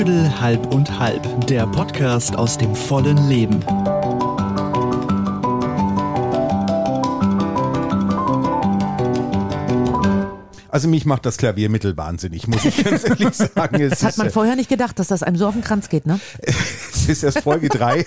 [0.00, 3.62] Knödel halb und halb, der Podcast aus dem vollen Leben.
[10.70, 13.74] Also mich macht das Klaviermittel wahnsinnig, muss ich ganz ehrlich sagen.
[13.82, 16.06] Es Das hat man vorher nicht gedacht, dass das einem so auf den Kranz geht,
[16.06, 16.18] ne?
[16.40, 18.06] es ist erst Folge drei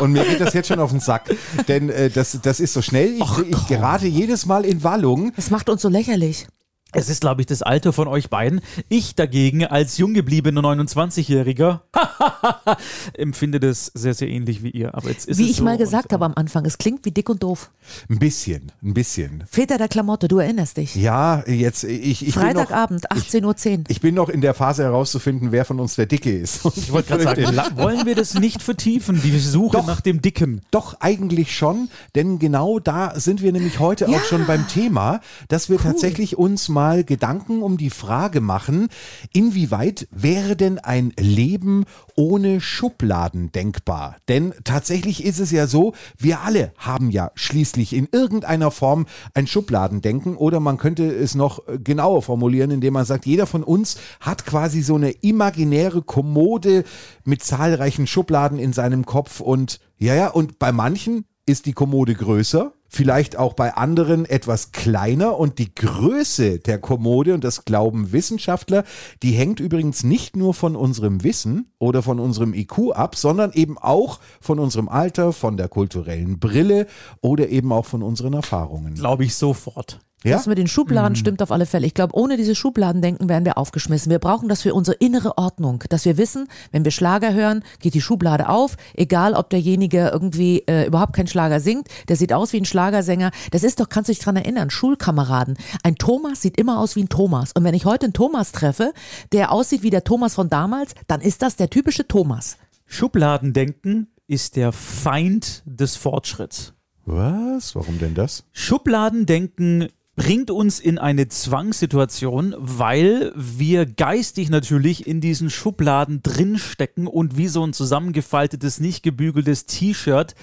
[0.00, 1.36] und mir geht das jetzt schon auf den Sack,
[1.68, 3.18] denn äh, das, das ist so schnell.
[3.20, 5.34] Ich, ich gerate jedes Mal in Wallung.
[5.36, 6.46] Das macht uns so lächerlich.
[6.94, 8.60] Es ist, glaube ich, das Alter von euch beiden.
[8.90, 11.80] Ich dagegen als jung gebliebener 29-Jähriger
[13.14, 14.94] empfinde das sehr, sehr ähnlich wie ihr.
[14.94, 17.06] Aber jetzt ist Wie es ich so mal gesagt und, habe am Anfang, es klingt
[17.06, 17.70] wie dick und doof.
[18.10, 19.42] Ein bisschen, ein bisschen.
[19.50, 20.94] Väter der Klamotte, du erinnerst dich.
[20.94, 23.44] Ja, jetzt ich, ich bin noch, Freitagabend, 18.10
[23.78, 23.84] Uhr.
[23.88, 26.62] ich bin noch in der Phase herauszufinden, wer von uns der Dicke ist.
[26.64, 29.86] Und Ich wollte gerade sagen, wollen wir das nicht vertiefen, die Suche Doch.
[29.86, 30.60] nach dem Dicken?
[30.70, 34.18] Doch, eigentlich schon, denn genau da sind wir nämlich heute Ja.
[34.18, 38.88] auch schon beim Thema, dass wir tatsächlich uns mal Gedanken um die Frage machen,
[39.32, 41.84] inwieweit wäre denn ein Leben
[42.16, 44.16] ohne Schubladen denkbar?
[44.28, 49.46] Denn tatsächlich ist es ja so, wir alle haben ja schließlich in irgendeiner Form ein
[49.46, 54.44] Schubladendenken oder man könnte es noch genauer formulieren, indem man sagt, jeder von uns hat
[54.44, 56.84] quasi so eine imaginäre Kommode
[57.24, 62.14] mit zahlreichen Schubladen in seinem Kopf und ja, ja, und bei manchen ist die Kommode
[62.14, 68.12] größer, vielleicht auch bei anderen etwas kleiner und die Größe der Kommode, und das glauben
[68.12, 68.84] Wissenschaftler,
[69.22, 73.78] die hängt übrigens nicht nur von unserem Wissen oder von unserem IQ ab, sondern eben
[73.78, 76.86] auch von unserem Alter, von der kulturellen Brille
[77.22, 78.94] oder eben auch von unseren Erfahrungen.
[78.94, 80.00] Glaube ich sofort.
[80.24, 80.36] Ja?
[80.36, 81.86] Das mit den Schubladen stimmt auf alle Fälle.
[81.86, 84.10] Ich glaube, ohne diese Schubladendenken wären wir aufgeschmissen.
[84.10, 87.94] Wir brauchen das für unsere innere Ordnung, dass wir wissen, wenn wir Schlager hören, geht
[87.94, 92.52] die Schublade auf, egal ob derjenige irgendwie äh, überhaupt kein Schlager singt, der sieht aus
[92.52, 93.30] wie ein Schlagersänger.
[93.50, 95.56] Das ist doch, kannst du dich dran erinnern, Schulkameraden.
[95.82, 97.52] Ein Thomas sieht immer aus wie ein Thomas.
[97.52, 98.92] Und wenn ich heute einen Thomas treffe,
[99.32, 102.58] der aussieht wie der Thomas von damals, dann ist das der typische Thomas.
[102.86, 106.74] Schubladendenken ist der Feind des Fortschritts.
[107.04, 107.74] Was?
[107.74, 108.44] Warum denn das?
[108.52, 117.38] Schubladendenken bringt uns in eine Zwangssituation, weil wir geistig natürlich in diesen Schubladen drinstecken und
[117.38, 120.34] wie so ein zusammengefaltetes, nicht gebügeltes T-Shirt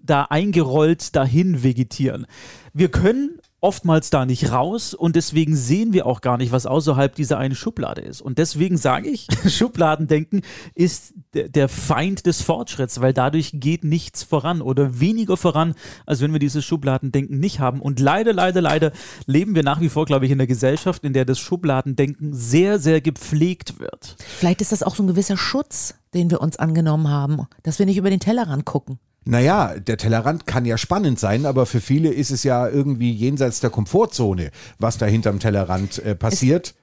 [0.00, 2.26] da eingerollt dahin vegetieren.
[2.72, 7.16] Wir können oftmals da nicht raus und deswegen sehen wir auch gar nicht, was außerhalb
[7.16, 8.20] dieser einen Schublade ist.
[8.22, 10.42] Und deswegen sage ich, Schubladendenken
[10.76, 15.74] ist der, Feind des Fortschritts, weil dadurch geht nichts voran oder weniger voran,
[16.06, 17.80] als wenn wir dieses Schubladendenken nicht haben.
[17.80, 18.92] Und leider, leider, leider
[19.26, 22.78] leben wir nach wie vor, glaube ich, in einer Gesellschaft, in der das Schubladendenken sehr,
[22.78, 24.14] sehr gepflegt wird.
[24.20, 27.86] Vielleicht ist das auch so ein gewisser Schutz, den wir uns angenommen haben, dass wir
[27.86, 29.00] nicht über den Tellerrand gucken.
[29.28, 33.58] Naja, der Tellerrand kann ja spannend sein, aber für viele ist es ja irgendwie jenseits
[33.58, 36.74] der Komfortzone, was da hinterm Tellerrand äh, passiert.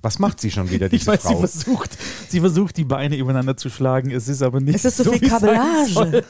[0.00, 1.40] Was macht sie schon wieder, Ich diese weiß, sie Frau?
[1.40, 4.10] versucht, sie versucht, die Beine übereinander zu schlagen.
[4.12, 6.24] Es ist aber nicht Es ist so, viel es sein Kabellage.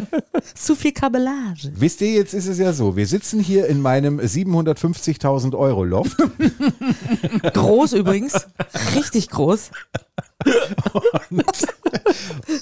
[0.54, 1.72] Zu viel Kabellage.
[1.74, 6.16] Wisst ihr, jetzt ist es ja so, wir sitzen hier in meinem 750.000 Euro Loft
[7.52, 8.46] Groß übrigens.
[8.94, 9.72] Richtig groß.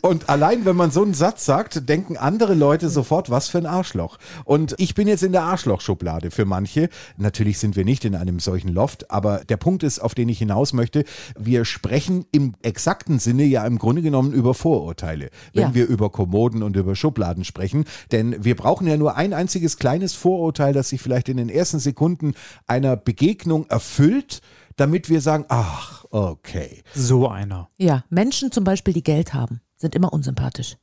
[0.03, 3.67] und allein wenn man so einen Satz sagt, denken andere Leute sofort, was für ein
[3.67, 4.19] Arschloch.
[4.45, 6.89] Und ich bin jetzt in der Arschlochschublade für manche.
[7.17, 10.39] Natürlich sind wir nicht in einem solchen Loft, aber der Punkt ist, auf den ich
[10.39, 11.05] hinaus möchte,
[11.39, 15.75] wir sprechen im exakten Sinne ja im Grunde genommen über Vorurteile, wenn Ja.
[15.75, 17.85] wir über Kommoden und über Schubladen sprechen.
[18.13, 21.79] Denn wir brauchen ja nur ein einziges kleines Vorurteil, das sich vielleicht in den ersten
[21.79, 22.35] Sekunden
[22.67, 24.41] einer Begegnung erfüllt,
[24.77, 26.83] damit wir sagen, ach, okay.
[26.95, 27.71] So einer.
[27.79, 30.77] Ja, Menschen zum Beispiel, die Geld haben, sind immer unsympathisch.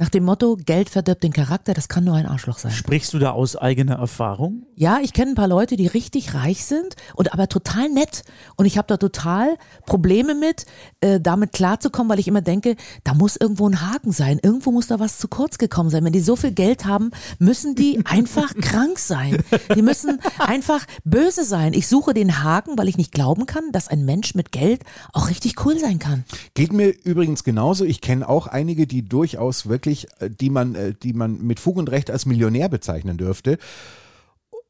[0.00, 2.72] Nach dem Motto, Geld verdirbt den Charakter, das kann nur ein Arschloch sein.
[2.72, 4.62] Sprichst du da aus eigener Erfahrung?
[4.74, 8.22] Ja, ich kenne ein paar Leute, die richtig reich sind und aber total nett.
[8.56, 10.64] Und ich habe da total Probleme mit,
[11.02, 14.40] äh, damit klarzukommen, weil ich immer denke, da muss irgendwo ein Haken sein.
[14.42, 16.02] Irgendwo muss da was zu kurz gekommen sein.
[16.02, 19.44] Wenn die so viel Geld haben, müssen die einfach krank sein.
[19.76, 21.74] Die müssen einfach böse sein.
[21.74, 24.82] Ich suche den Haken, weil ich nicht glauben kann, dass ein Mensch mit Geld
[25.12, 26.24] auch richtig cool sein kann.
[26.54, 27.84] Geht mir übrigens genauso.
[27.84, 29.89] Ich kenne auch einige, die durchaus wirklich,
[30.20, 33.58] äh, die man, äh, die man mit Fug und Recht als Millionär bezeichnen dürfte.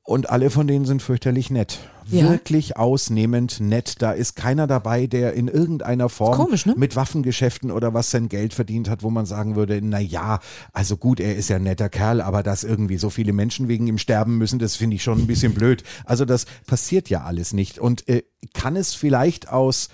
[0.02, 1.78] Und alle von denen sind fürchterlich nett.
[2.06, 2.28] Ja.
[2.28, 4.02] Wirklich ausnehmend nett.
[4.02, 6.74] Da ist keiner dabei, der in irgendeiner Form komisch, ne?
[6.76, 10.40] mit Waffengeschäften oder was sein Geld verdient hat, wo man sagen würde, na ja,
[10.72, 13.86] also gut, er ist ja ein netter Kerl, aber dass irgendwie so viele Menschen wegen
[13.86, 15.84] ihm sterben müssen, das finde ich schon ein bisschen blöd.
[16.04, 17.78] Also das passiert ja alles nicht.
[17.78, 19.90] Und äh, kann es vielleicht aus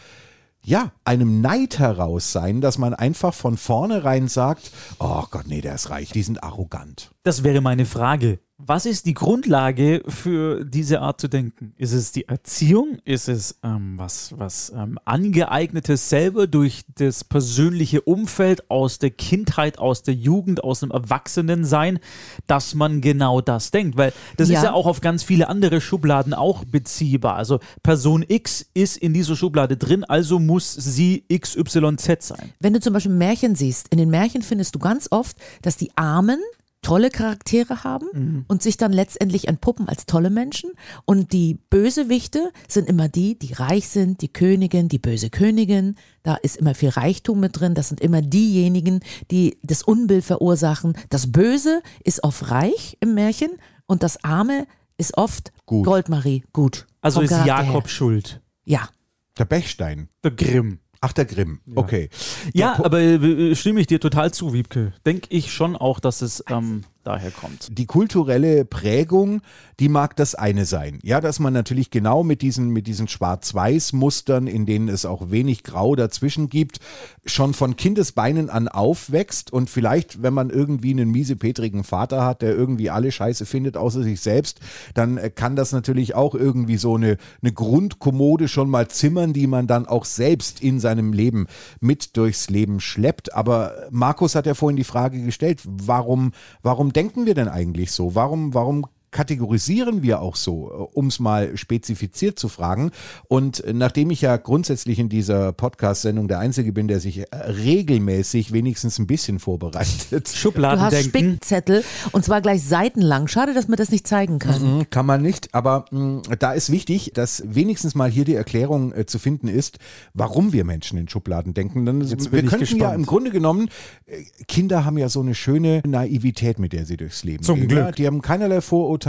[0.66, 5.76] ja, einem Neid heraus sein, dass man einfach von vornherein sagt, oh Gott, nee, der
[5.76, 7.12] ist reich, die sind arrogant.
[7.26, 8.38] Das wäre meine Frage.
[8.56, 11.74] Was ist die Grundlage für diese Art zu denken?
[11.76, 12.98] Ist es die Erziehung?
[13.04, 19.80] Ist es ähm, was, was ähm, angeeignetes selber durch das persönliche Umfeld aus der Kindheit,
[19.80, 21.98] aus der Jugend, aus dem Erwachsenensein,
[22.46, 23.96] dass man genau das denkt?
[23.96, 24.58] Weil das Ja.
[24.60, 27.34] ist ja auch auf ganz viele andere Schubladen auch beziehbar.
[27.34, 32.52] Also Person X ist in dieser Schublade drin, also muss sie XYZ sein.
[32.60, 35.90] Wenn du zum Beispiel Märchen siehst, in den Märchen findest du ganz oft, dass die
[35.96, 36.38] Armen
[36.86, 40.70] tolle Charaktere haben und sich dann letztendlich entpuppen als tolle Menschen.
[41.04, 45.96] Und die Bösewichte sind immer die, die reich sind, die Königin, die böse Königin.
[46.22, 47.74] Da ist immer viel Reichtum mit drin.
[47.74, 49.00] Das sind immer diejenigen,
[49.32, 50.96] die das Unbill verursachen.
[51.10, 53.50] Das Böse ist oft reich im Märchen
[53.86, 55.86] und das Arme ist oft Gut.
[55.86, 56.86] Goldmarie, gut.
[57.00, 57.90] Also ist Jakob her.
[57.90, 58.40] schuld.
[58.64, 58.88] Ja.
[59.36, 60.08] Der Bechstein.
[60.22, 60.78] Der Grimm.
[61.06, 61.60] Ach, der Grimm.
[61.76, 62.08] Okay.
[62.52, 64.92] Ja, Der Pu- aber äh, stimme ich dir total zu, Wiebke.
[65.06, 67.68] Denke ich schon auch, dass es ähm, daher kommt.
[67.76, 69.40] die kulturelle Prägung,
[69.78, 70.98] die mag das eine sein.
[71.02, 75.62] Ja, dass man natürlich genau mit diesen, mit diesen Schwarz-Weiß-Mustern, in denen es auch wenig
[75.62, 76.80] Grau dazwischen gibt,
[77.24, 82.54] schon von Kindesbeinen an aufwächst und vielleicht, wenn man irgendwie einen miesepetrigen Vater hat, der
[82.54, 84.60] irgendwie alle Scheiße findet, außer sich selbst,
[84.94, 89.46] dann äh, kann das natürlich auch irgendwie so eine, eine Grundkommode schon mal zimmern, die
[89.46, 91.46] man dann auch selbst in seinem Leben
[91.80, 93.34] mit durchs Leben schleppt.
[93.34, 96.32] Aber Markus hat ja vorhin die Frage gestellt, warum,
[96.62, 98.14] warum denken wir denn eigentlich so?
[98.14, 98.86] Warum, warum
[99.16, 102.90] kategorisieren wir auch so, um es mal spezifiziert zu fragen.
[103.28, 107.24] Und äh, nachdem ich ja grundsätzlich in dieser Podcast-Sendung der Einzige bin, der sich äh,
[107.34, 111.08] regelmäßig wenigstens ein bisschen vorbereitet, Du hast Schubladendenken.
[111.10, 111.82] Spickzettel
[112.12, 113.26] und zwar gleich seitenlang.
[113.26, 114.78] Schade, dass man das nicht zeigen kann.
[114.78, 118.92] Mhm, Kann man nicht, aber mh, da ist wichtig, dass wenigstens mal hier die Erklärung
[118.92, 119.78] äh, zu finden ist,
[120.12, 121.86] warum wir Menschen in Schubladen denken.
[121.86, 122.94] Dann, Jetzt wir bin ich könnten ja gespannt.
[122.98, 123.68] im Grunde genommen,
[124.04, 127.68] äh, Kinder haben ja so eine schöne Naivität, mit der sie durchs Leben Zum gehen.
[127.68, 127.78] Glück.
[127.84, 129.05] Ja, die haben keinerlei Vorurteile,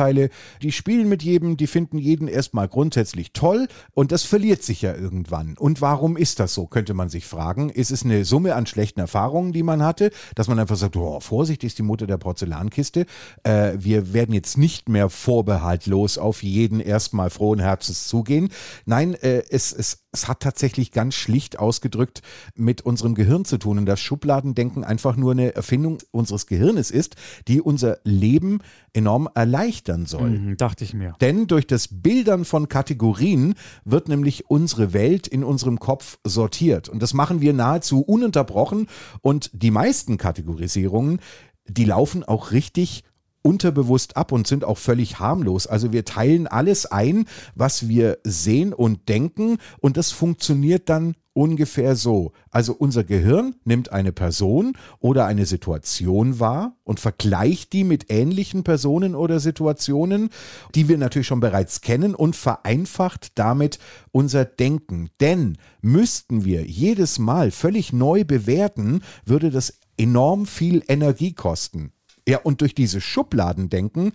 [0.62, 4.96] die spielen mit jedem, die finden jeden erstmal grundsätzlich toll und das verliert sich ja
[4.96, 5.58] irgendwann.
[5.58, 7.70] Und warum ist das so, könnte man sich fragen.
[7.70, 11.20] Ist es eine Summe an schlechten Erfahrungen, die man hatte, dass man einfach sagt, oh,
[11.20, 13.06] Vorsicht ist die Mutter der Porzellankiste.
[13.44, 18.50] Äh, wir werden jetzt nicht mehr vorbehaltlos auf jeden erstmal frohen Herzens zugehen.
[18.86, 22.22] Nein, äh, es, es, es hat tatsächlich ganz schlicht ausgedrückt
[22.56, 27.16] mit unserem Gehirn zu tun und das Schubladendenken einfach nur eine Erfindung unseres Gehirnes ist,
[27.48, 28.60] die unser Leben
[28.94, 30.32] enorm erleichtern soll.
[30.32, 31.14] Mhm, dachte ich mir.
[31.22, 33.54] Denn durch das Bildern von Kategorien
[33.86, 36.90] wird nämlich unsere Welt in unserem Kopf sortiert.
[36.90, 38.88] Und das machen wir nahezu ununterbrochen.
[39.22, 41.20] Und die meisten Kategorisierungen,
[41.68, 43.04] die laufen auch richtig
[43.42, 45.68] unterbewusst ab und sind auch völlig harmlos.
[45.68, 47.26] Also wir teilen alles ein,
[47.56, 52.32] was wir sehen und denken und das funktioniert dann ungefähr so.
[52.50, 58.64] Also unser Gehirn nimmt eine Person oder eine Situation wahr und vergleicht die mit ähnlichen
[58.64, 60.30] Personen oder Situationen,
[60.74, 63.78] die wir natürlich schon bereits kennen und vereinfacht damit
[64.12, 65.12] unser Denken.
[65.22, 71.92] Denn müssten wir jedes Mal völlig neu bewerten, würde das enorm viel Energie kosten.
[72.28, 74.12] Ja, und durch dieses Schubladendenken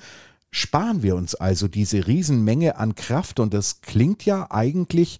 [0.50, 3.41] sparen wir uns also diese Riesenmenge an Kraft.
[3.41, 5.19] Und das klingt ja eigentlich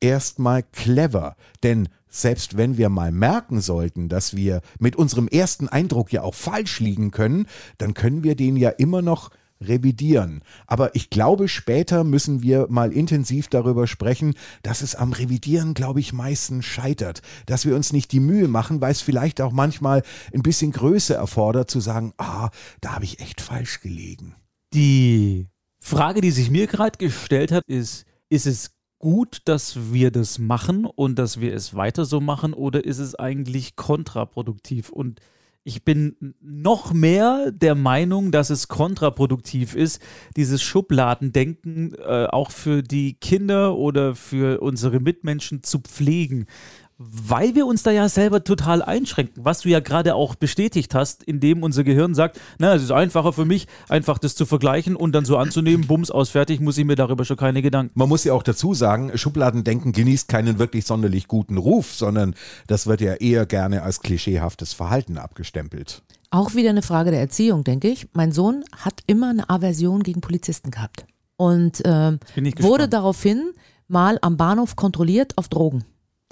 [0.00, 6.12] erstmal clever, denn selbst wenn wir mal merken sollten, dass wir mit unserem ersten Eindruck
[6.12, 7.46] ja auch falsch liegen können,
[7.78, 9.30] dann können wir den ja immer noch
[9.68, 10.42] revidieren.
[10.66, 16.00] Aber ich glaube, später müssen wir mal intensiv darüber sprechen, dass es am Revidieren, glaube
[16.00, 17.22] ich, meistens scheitert.
[17.46, 20.02] Dass wir uns nicht die Mühe machen, weil es vielleicht auch manchmal
[20.32, 24.34] ein bisschen Größe erfordert, zu sagen, ah, da habe ich echt falsch gelegen.
[24.72, 25.46] Die
[25.80, 30.86] Frage, die sich mir gerade gestellt hat, ist, ist es gut, dass wir das machen
[30.86, 34.88] und dass wir es weiter so machen oder ist es eigentlich kontraproduktiv?
[34.88, 35.20] Und
[35.64, 40.00] ich bin noch mehr der Meinung, dass es kontraproduktiv ist,
[40.36, 46.46] dieses Schubladendenken äh, auch für die Kinder oder für unsere Mitmenschen zu pflegen.
[46.96, 51.24] Weil wir uns da ja selber total einschränken, was du ja gerade auch bestätigt hast,
[51.24, 55.10] indem unser Gehirn sagt, na, es ist einfacher für mich, einfach das zu vergleichen und
[55.12, 57.98] dann so anzunehmen, bums, aus, fertig, muss ich mir darüber schon keine Gedanken.
[57.98, 62.36] Man muss ja auch dazu sagen, Schubladendenken genießt keinen wirklich sonderlich guten Ruf, sondern
[62.68, 66.02] das wird ja eher gerne als klischeehaftes Verhalten abgestempelt.
[66.30, 68.06] Auch wieder eine Frage der Erziehung, denke ich.
[68.12, 73.50] Mein Sohn hat immer eine Aversion gegen Polizisten gehabt und ich wurde daraufhin
[73.88, 75.84] mal am Bahnhof kontrolliert auf Drogen.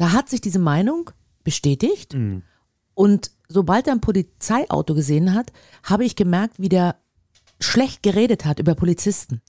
[0.02, 1.10] Da hat sich diese Meinung
[1.44, 2.42] bestätigt Mhm.
[2.94, 5.52] und sobald er ein Polizeiauto gesehen hat,
[5.84, 6.96] habe ich gemerkt, wie der
[7.60, 9.42] schlecht geredet hat über Polizisten.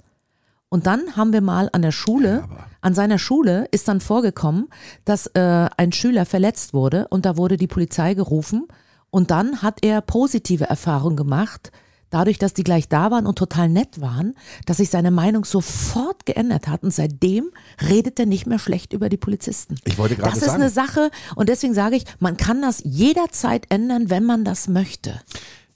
[0.69, 2.47] Und dann haben wir mal an der Schule,
[2.81, 4.67] an seiner Schule ist dann vorgekommen,
[5.05, 8.67] dass äh, ein Schüler verletzt wurde und da wurde die Polizei gerufen
[9.09, 11.71] und dann hat er positive Erfahrungen gemacht,
[12.13, 16.25] dadurch, dass die gleich da waren und total nett waren, dass sich seine Meinung sofort
[16.25, 17.51] geändert hat und seitdem
[17.89, 19.75] redet er nicht mehr schlecht über die Polizisten.
[19.85, 20.61] Ich wollte gerade Das ist sagen.
[20.61, 25.19] eine Sache und deswegen sage ich, man kann das jederzeit ändern, wenn man das möchte.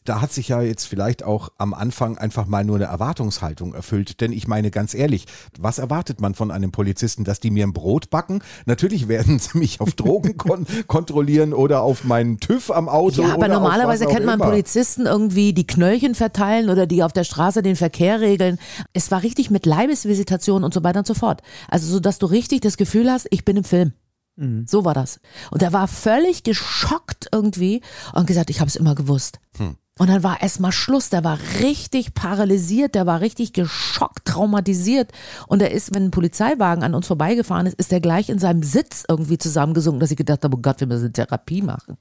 [0.07, 4.21] Da hat sich ja jetzt vielleicht auch am Anfang einfach mal nur eine Erwartungshaltung erfüllt.
[4.21, 5.25] Denn ich meine ganz ehrlich,
[5.59, 8.41] was erwartet man von einem Polizisten, dass die mir ein Brot backen?
[8.65, 13.23] Natürlich werden sie mich auf Drogen kon kontrollieren oder auf meinen TÜV am Auto.
[13.23, 14.49] Ja, aber normalerweise kennt man immer.
[14.49, 18.59] Polizisten irgendwie, die Knöllchen verteilen oder die auf der Straße den Verkehr regeln.
[18.93, 21.41] Es war richtig mit Leibesvisitation und so weiter und so fort.
[21.67, 23.93] Also so, dass du richtig das Gefühl hast, ich bin im Film.
[24.67, 25.19] So war das.
[25.49, 27.81] Und er war völlig geschockt irgendwie
[28.13, 29.39] und gesagt, ich habe es immer gewusst.
[29.97, 35.11] Und dann war erstmal Schluss, der war richtig paralysiert, der war richtig geschockt, traumatisiert.
[35.47, 38.63] Und er ist, wenn ein Polizeiwagen an uns vorbeigefahren ist, ist er gleich in seinem
[38.63, 41.97] Sitz irgendwie zusammengesunken, dass ich gedacht habe, oh Gott, wir müssen Therapie machen.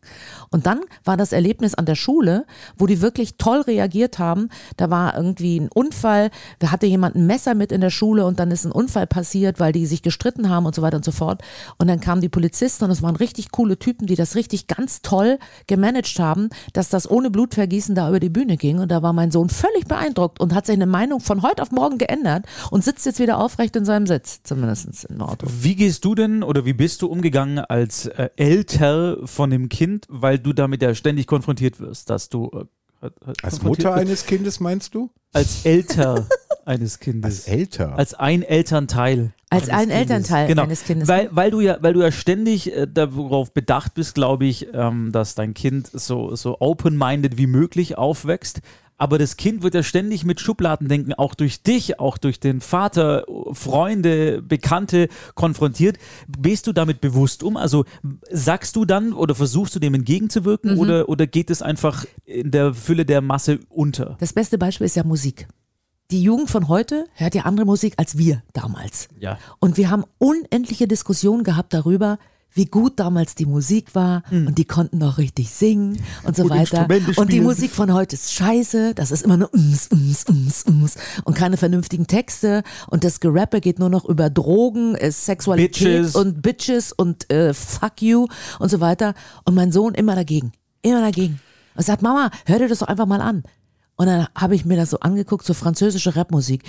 [0.51, 4.49] Und dann war das Erlebnis an der Schule, wo die wirklich toll reagiert haben.
[4.77, 8.41] Da war irgendwie ein Unfall, da hatte jemand ein Messer mit in der Schule und
[8.41, 11.13] dann ist ein Unfall passiert, weil die sich gestritten haben und so weiter und so
[11.13, 11.43] fort.
[11.79, 15.03] Und dann kamen die Polizisten und es waren richtig coole Typen, die das richtig ganz
[15.03, 18.79] toll gemanagt haben, dass das ohne Blutvergießen da über die Bühne ging.
[18.79, 21.99] Und da war mein Sohn völlig beeindruckt und hat seine Meinung von heute auf morgen
[21.99, 25.47] geändert und sitzt jetzt wieder aufrecht in seinem Sitz, zumindest im Auto.
[25.61, 30.07] Wie gehst du denn oder wie bist du umgegangen als äh, Elter von dem Kind,
[30.09, 32.51] weil du damit ja ständig konfrontiert wirst, dass du
[33.03, 33.09] äh,
[33.43, 35.11] Als Mutter eines Kindes meinst du?
[35.33, 36.27] als Elter
[36.65, 37.97] eines Als Kindes, älter.
[37.99, 39.33] als ein Elternteil.
[39.57, 40.63] Als ein Elternteil genau.
[40.63, 41.09] eines Kindes.
[41.09, 45.13] Weil, weil du ja, weil du ja ständig äh, darauf bedacht bist, glaube ich, ähm,
[45.13, 48.61] dass dein Kind so, so open-minded wie möglich aufwächst.
[48.99, 52.63] Aber das Kind wird ja ständig mit Schubladen denken, auch durch dich, auch durch den
[52.63, 55.99] Vater, Freunde, Bekannte konfrontiert.
[56.41, 57.59] Gehst du damit bewusst um?
[57.59, 57.85] Also
[58.31, 60.79] sagst du dann oder versuchst du dem entgegenzuwirken Mhm.
[60.79, 64.17] oder, oder geht es einfach in der Fülle der Masse unter?
[64.19, 65.47] Das beste Beispiel ist ja Musik.
[66.13, 69.09] Die Jugend von heute hört ja andere Musik als wir damals.
[69.19, 69.39] Ja.
[69.59, 72.19] Und wir haben unendliche Diskussionen gehabt darüber,
[72.53, 76.51] wie gut damals die Musik war und die konnten auch richtig singen und so Und
[76.51, 76.89] weiter.
[77.17, 77.41] Und die.
[77.41, 80.95] Musik von heute ist scheiße, das ist immer nur ums, ums, ums, ums
[81.25, 86.15] und keine vernünftigen Texte und das Gerappe geht nur noch über Drogen, äh, Sexualität Bitches.
[86.15, 88.27] und Bitches und äh, Fuck you
[88.59, 89.13] und so weiter.
[89.45, 91.41] Und mein Sohn immer dagegen, immer dagegen.
[91.75, 93.43] Und sagt, Mama, hör dir das doch einfach mal an.
[93.97, 96.63] Und dann habe ich mir das so angeguckt, so französische Rapmusik.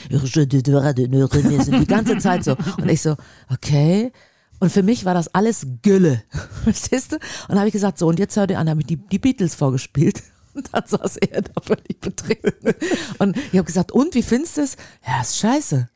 [1.81, 2.55] Die ganze Zeit so.
[2.77, 3.15] Und ich so,
[3.51, 4.13] okay.
[4.60, 6.24] Und für mich war das alles Gülle.
[6.63, 7.15] Verstehst du?
[7.17, 9.19] Und dann habe ich gesagt, so, und jetzt hör dir an, habe ich die, die
[9.19, 10.24] Beatles vorgespielt.
[10.68, 12.74] Und dann saß er da völlig betreten.
[13.20, 14.78] Und ich habe gesagt, und wie findest du es?
[15.06, 15.88] Ja, ist scheiße.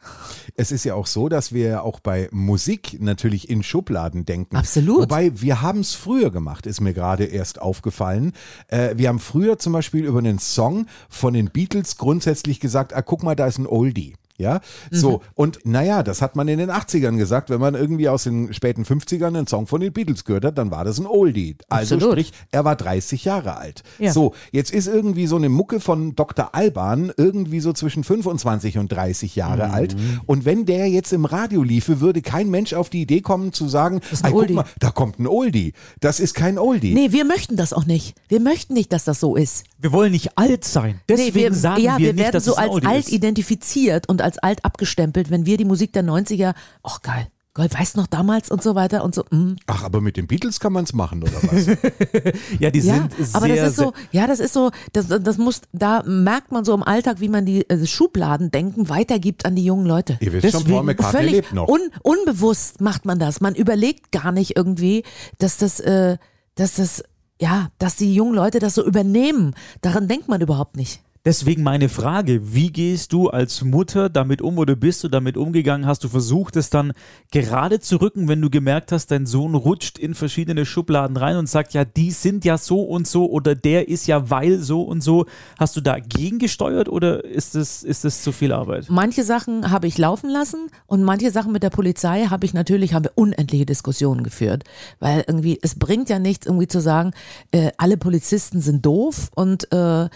[0.56, 4.56] Es ist ja auch so, dass wir auch bei Musik natürlich in Schubladen denken.
[4.56, 5.03] Absolut.
[5.03, 8.34] Wobei wir haben es früher gemacht, ist mir gerade erst aufgefallen.
[8.68, 13.01] Äh, wir haben früher zum Beispiel über einen Song von den Beatles grundsätzlich gesagt, ah,
[13.01, 14.15] guck mal, da ist ein Oldie.
[14.41, 14.60] Ja,
[14.91, 15.12] so.
[15.17, 15.19] Mhm.
[15.36, 17.50] Und naja, das hat man in den 80ern gesagt.
[17.50, 20.71] Wenn man irgendwie aus den späten 50ern einen Song von den Beatles gehört hat, dann
[20.71, 21.55] war das ein Oldie.
[21.69, 22.13] Also Absolut.
[22.13, 23.83] sprich, er war 30 Jahre alt.
[24.00, 24.12] Ja.
[24.12, 26.55] So, jetzt ist irgendwie so eine Mucke von Dr.
[26.55, 29.74] Alban irgendwie so zwischen 25 und 30 Jahre Mhm.
[29.74, 29.95] alt.
[30.25, 33.67] Und wenn der jetzt im Radio liefe, würde kein Mensch auf die Idee kommen zu
[33.67, 35.74] sagen, ist ein "Ey, guck Oldie." mal, da kommt ein Oldie.
[36.00, 36.93] Das ist kein Oldie.
[36.93, 38.15] Nee, wir möchten das auch nicht.
[38.27, 39.65] Wir möchten nicht, dass das so ist.
[39.81, 41.01] Wir wollen nicht alt sein.
[41.09, 43.07] Deswegen nee, wir, sagen ja, wir, wir nicht, werden dass so es als Audi alt
[43.07, 43.11] ist.
[43.11, 47.97] identifiziert und als alt abgestempelt, wenn wir die Musik der 90er, ach geil, geil, weißt
[47.97, 49.23] noch damals und so weiter und so.
[49.31, 49.55] mm.
[49.65, 51.65] Ach, aber mit den Beatles kann man es machen, oder was?
[52.59, 55.38] Ja, die Ja, sind sehr, aber das ist so, ja, das ist so, das, das
[55.38, 59.65] muss, da merkt man so im Alltag, wie man die äh, Schubladendenken weitergibt an die
[59.65, 60.17] jungen Leute.
[60.21, 61.67] Ihr wisst schon, Paul Deswegen McCartney Völlig lebt noch.
[61.67, 63.41] un, unbewusst macht man das.
[63.41, 65.03] Man überlegt gar nicht irgendwie,
[65.39, 66.17] dass das, äh,
[66.55, 67.03] dass das,
[67.41, 69.55] ja, dass die jungen Leute das so übernehmen.
[69.81, 71.01] Daran denkt man überhaupt nicht.
[71.23, 75.85] Deswegen meine Frage, wie gehst du als Mutter damit um oder bist du damit umgegangen?
[75.85, 76.93] Hast du versucht, es dann
[77.29, 81.47] gerade zu rücken, wenn du gemerkt hast, dein Sohn rutscht in verschiedene Schubladen rein und
[81.47, 85.01] sagt, ja, die sind ja so und so oder der ist ja weil so und
[85.01, 85.27] so.
[85.59, 88.87] Hast du dagegen gesteuert oder ist es, ist zu viel Arbeit?
[88.89, 92.95] Manche Sachen habe ich laufen lassen und manche Sachen mit der Polizei habe ich natürlich,
[92.95, 94.63] haben wir unendliche Diskussionen geführt.
[94.99, 97.11] Weil irgendwie, es bringt ja nichts, irgendwie zu sagen,
[97.51, 100.09] äh, alle Polizisten sind doof und äh,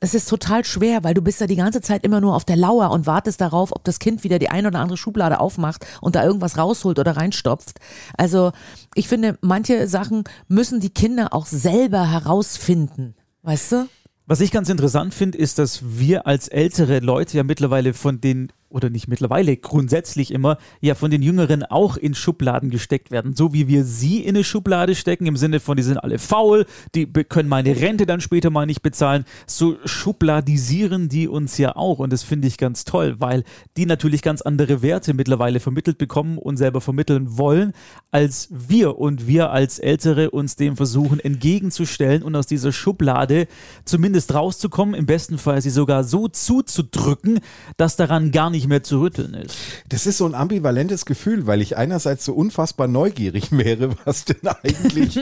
[0.00, 2.56] es ist total schwer, weil du bist ja die ganze Zeit immer nur auf der
[2.56, 6.16] Lauer und wartest darauf, ob das Kind wieder die ein oder andere Schublade aufmacht und
[6.16, 7.78] da irgendwas rausholt oder reinstopft.
[8.16, 8.52] Also
[8.94, 13.14] ich finde, manche Sachen müssen die Kinder auch selber herausfinden.
[13.42, 13.88] Weißt du?
[14.26, 18.52] Was ich ganz interessant finde, ist, dass wir als ältere Leute ja mittlerweile von den
[18.70, 23.34] oder nicht mittlerweile, grundsätzlich immer, ja von den Jüngeren auch in Schubladen gesteckt werden.
[23.34, 26.66] So wie wir sie in eine Schublade stecken, im Sinne von, die sind alle faul,
[26.94, 29.24] die können meine Rente dann später mal nicht bezahlen.
[29.46, 31.98] So schubladisieren die uns ja auch.
[31.98, 33.44] Und das finde ich ganz toll, weil
[33.76, 37.72] die natürlich ganz andere Werte mittlerweile vermittelt bekommen und selber vermitteln wollen,
[38.10, 38.98] als wir.
[38.98, 43.46] Und wir als Ältere uns dem versuchen entgegenzustellen und aus dieser Schublade
[43.84, 47.40] zumindest rauszukommen, im besten Fall sie sogar so zuzudrücken,
[47.76, 49.56] dass daran gar nicht mehr zu rütteln ist.
[49.88, 54.48] Das ist so ein ambivalentes Gefühl, weil ich einerseits so unfassbar neugierig wäre, was denn
[54.62, 55.18] eigentlich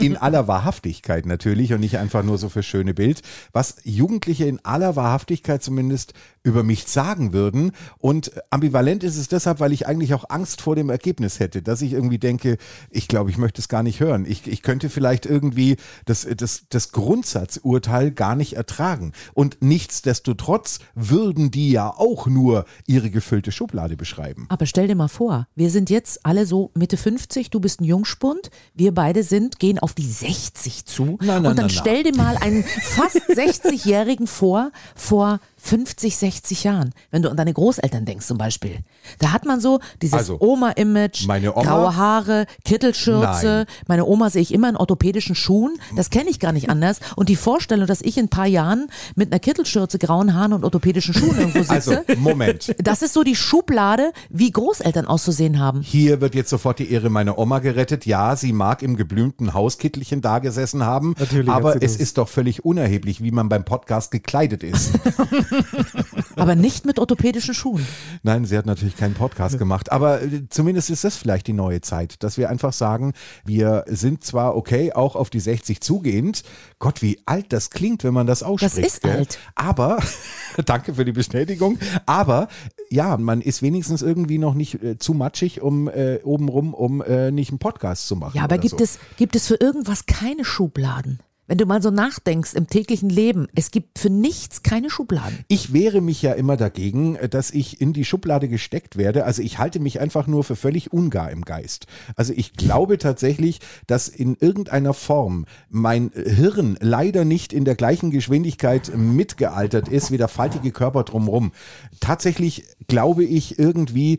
[0.00, 3.22] in aller Wahrhaftigkeit natürlich und nicht einfach nur so für schöne Bild,
[3.52, 6.14] was Jugendliche in aller Wahrhaftigkeit zumindest
[6.44, 7.72] über mich sagen würden.
[7.98, 11.82] Und ambivalent ist es deshalb, weil ich eigentlich auch Angst vor dem Ergebnis hätte, dass
[11.82, 12.58] ich irgendwie denke,
[12.90, 14.26] ich glaube, ich möchte es gar nicht hören.
[14.28, 19.12] Ich, ich könnte vielleicht irgendwie das, das, das Grundsatzurteil gar nicht ertragen.
[19.32, 24.44] Und nichtsdestotrotz würden die ja auch nur ihre gefüllte Schublade beschreiben.
[24.50, 27.84] Aber stell dir mal vor, wir sind jetzt alle so Mitte 50, du bist ein
[27.84, 31.16] Jungspund, wir beide sind, gehen auf die 60 zu.
[31.22, 31.68] Na, na, und dann na, na.
[31.70, 37.54] stell dir mal einen fast 60-Jährigen vor, vor 50, 60 Jahren, wenn du an deine
[37.54, 38.80] Großeltern denkst zum Beispiel.
[39.18, 43.64] Da hat man so dieses Also, Oma-Image, graue Haare, Kittelschürze.
[43.66, 43.66] Nein.
[43.88, 45.78] Meine Oma sehe ich immer in orthopädischen Schuhen.
[45.96, 47.00] Das kenne ich gar nicht anders.
[47.16, 50.64] Und die Vorstellung, dass ich in ein paar Jahren mit einer Kittelschürze, grauen Haaren und
[50.64, 51.72] orthopädischen Schuhen irgendwo sitze,
[52.06, 52.74] Also, Moment.
[52.78, 55.80] das ist so die Schublade, wie Großeltern auszusehen haben.
[55.80, 58.04] Hier wird jetzt sofort die Ehre meiner Oma gerettet.
[58.04, 62.66] Ja, sie mag im geblümten Hauskittelchen da gesessen haben, Natürlich aber es ist doch völlig
[62.66, 64.92] unerheblich, wie man beim Podcast gekleidet ist.
[66.36, 67.86] Aber nicht mit orthopädischen Schuhen.
[68.22, 71.80] Nein, sie hat natürlich keinen Podcast gemacht, aber äh, zumindest ist das vielleicht die neue
[71.80, 73.12] Zeit, dass wir einfach sagen,
[73.44, 76.42] wir sind zwar okay, auch auf die 60 zugehend.
[76.78, 78.78] Gott, wie alt das klingt, wenn man das ausspricht.
[78.78, 79.18] ist gell?
[79.18, 79.38] alt.
[79.54, 80.02] Aber,
[80.64, 82.48] danke für die Bestätigung, aber
[82.90, 87.30] ja, man ist wenigstens irgendwie noch nicht äh, zu matschig, um äh, obenrum, um äh,
[87.30, 88.36] nicht einen Podcast zu machen.
[88.36, 88.84] Ja, aber gibt so.
[88.84, 91.20] es, gibt es für irgendwas keine Schubladen?
[91.46, 95.44] Wenn du mal so nachdenkst im täglichen Leben, es gibt für nichts keine Schubladen.
[95.48, 99.24] Ich wehre mich ja immer dagegen, dass ich in die Schublade gesteckt werde.
[99.24, 101.86] Also ich halte mich einfach nur für völlig ungar im Geist.
[102.16, 108.10] Also ich glaube tatsächlich, dass in irgendeiner Form mein Hirn leider nicht in der gleichen
[108.10, 111.52] Geschwindigkeit mitgealtert ist wie der faltige Körper drumherum.
[112.00, 114.18] Tatsächlich glaube ich irgendwie,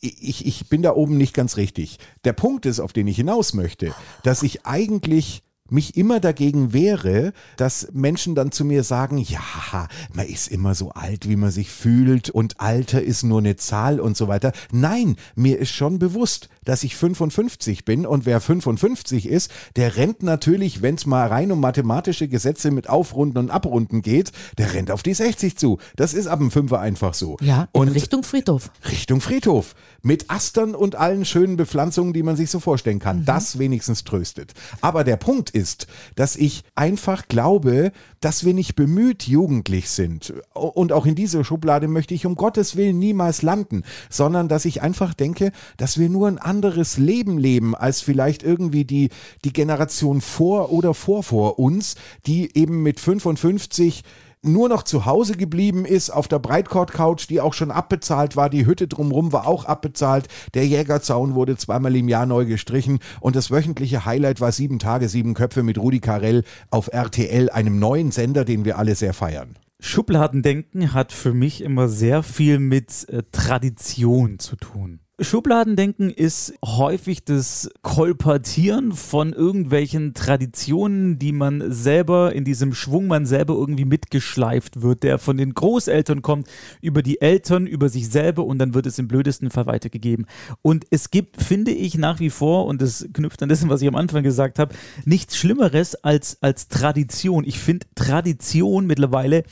[0.00, 1.98] ich, ich bin da oben nicht ganz richtig.
[2.24, 7.32] Der Punkt ist, auf den ich hinaus möchte, dass ich eigentlich mich immer dagegen wehre,
[7.56, 11.70] dass Menschen dann zu mir sagen, ja, man ist immer so alt, wie man sich
[11.70, 14.52] fühlt und Alter ist nur eine Zahl und so weiter.
[14.72, 20.22] Nein, mir ist schon bewusst, dass ich 55 bin und wer 55 ist, der rennt
[20.22, 24.90] natürlich, wenn es mal rein um mathematische Gesetze mit Aufrunden und Abrunden geht, der rennt
[24.90, 25.78] auf die 60 zu.
[25.96, 27.38] Das ist ab dem Fünfer einfach so.
[27.40, 28.70] Ja, in und Richtung Friedhof.
[28.90, 29.74] Richtung Friedhof.
[30.02, 33.24] Mit Astern und allen schönen Bepflanzungen, die man sich so vorstellen kann.
[33.24, 34.52] Das wenigstens tröstet.
[34.82, 40.34] Aber der Punkt ist, dass ich einfach glaube, dass wir nicht bemüht jugendlich sind.
[40.52, 44.82] Und auch in diese Schublade möchte ich um Gottes Willen niemals landen, sondern dass ich
[44.82, 49.10] einfach denke, dass wir nur ein anderes Leben leben als vielleicht irgendwie die,
[49.44, 54.02] die Generation vor oder vor vor uns, die eben mit 55
[54.44, 58.66] nur noch zu Hause geblieben ist, auf der Breitcord-Couch, die auch schon abbezahlt war, die
[58.66, 63.50] Hütte drumrum war auch abbezahlt, der Jägerzaun wurde zweimal im Jahr neu gestrichen und das
[63.50, 68.44] wöchentliche Highlight war sieben Tage, sieben Köpfe mit Rudi Carell auf RTL, einem neuen Sender,
[68.44, 69.56] den wir alle sehr feiern.
[69.80, 75.00] Schubladendenken hat für mich immer sehr viel mit äh, Tradition zu tun.
[75.20, 83.24] Schubladendenken ist häufig das Kolportieren von irgendwelchen Traditionen, die man selber in diesem Schwung man
[83.24, 86.48] selber irgendwie mitgeschleift wird, der von den Großeltern kommt,
[86.80, 90.26] über die Eltern, über sich selber und dann wird es im blödesten Fall weitergegeben.
[90.62, 93.88] Und es gibt, finde ich, nach wie vor, und das knüpft an das, was ich
[93.88, 94.74] am Anfang gesagt habe,
[95.04, 97.44] nichts Schlimmeres als, als Tradition.
[97.44, 99.44] Ich finde Tradition mittlerweile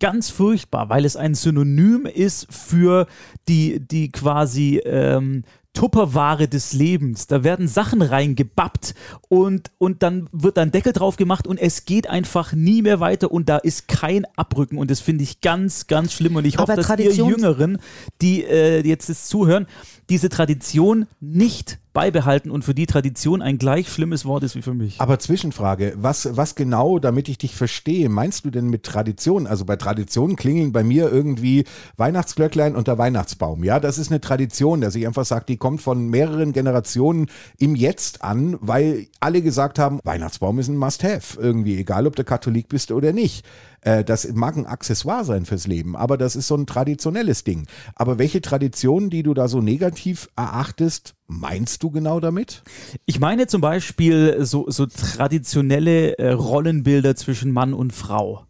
[0.00, 3.06] ganz furchtbar, weil es ein Synonym ist für
[3.48, 5.44] die, die quasi ähm,
[5.76, 7.26] Tupperware des Lebens.
[7.26, 8.94] Da werden Sachen reingebappt
[9.28, 13.30] und, und dann wird ein Deckel drauf gemacht und es geht einfach nie mehr weiter
[13.30, 16.76] und da ist kein Abrücken und das finde ich ganz, ganz schlimm und ich hoffe,
[16.76, 17.78] dass ihr Jüngeren,
[18.22, 19.66] die äh, jetzt das zuhören,
[20.08, 24.74] diese Tradition nicht beibehalten und für die Tradition ein gleich schlimmes Wort ist wie für
[24.74, 25.00] mich.
[25.00, 29.46] Aber Zwischenfrage, was, was genau, damit ich dich verstehe, meinst du denn mit Tradition?
[29.46, 31.64] Also bei Tradition klingeln bei mir irgendwie
[31.96, 33.64] Weihnachtsglöcklein und der Weihnachtsbaum.
[33.64, 37.74] Ja, das ist eine Tradition, dass ich einfach sage, die kommt von mehreren Generationen im
[37.74, 41.40] Jetzt an, weil alle gesagt haben, Weihnachtsbaum ist ein Must-Have.
[41.40, 43.46] Irgendwie, egal ob du Katholik bist oder nicht.
[43.86, 47.68] Äh, das mag ein Accessoire sein fürs Leben, aber das ist so ein traditionelles Ding.
[47.94, 52.64] Aber welche Traditionen, die du da so negativ erachtest, meinst du genau damit?
[53.04, 58.44] Ich meine zum Beispiel so, so traditionelle äh, Rollenbilder zwischen Mann und Frau.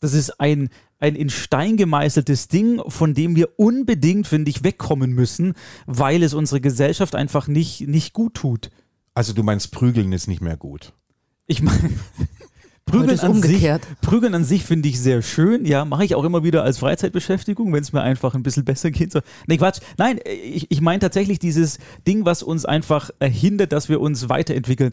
[0.00, 5.12] Das ist ein, ein in Stein gemeißeltes Ding, von dem wir unbedingt, finde ich, wegkommen
[5.12, 5.54] müssen,
[5.86, 8.70] weil es unsere Gesellschaft einfach nicht, nicht gut tut.
[9.14, 10.92] Also du meinst, Prügeln ist nicht mehr gut.
[11.46, 11.90] Ich meine,
[12.84, 13.68] Prügeln an, sich,
[14.00, 15.64] Prügeln an sich finde ich sehr schön.
[15.64, 18.90] Ja, mache ich auch immer wieder als Freizeitbeschäftigung, wenn es mir einfach ein bisschen besser
[18.90, 19.12] geht.
[19.12, 19.20] So.
[19.46, 19.80] Nee, Quatsch.
[19.98, 24.92] Nein, ich, ich meine tatsächlich dieses Ding, was uns einfach hindert, dass wir uns weiterentwickeln.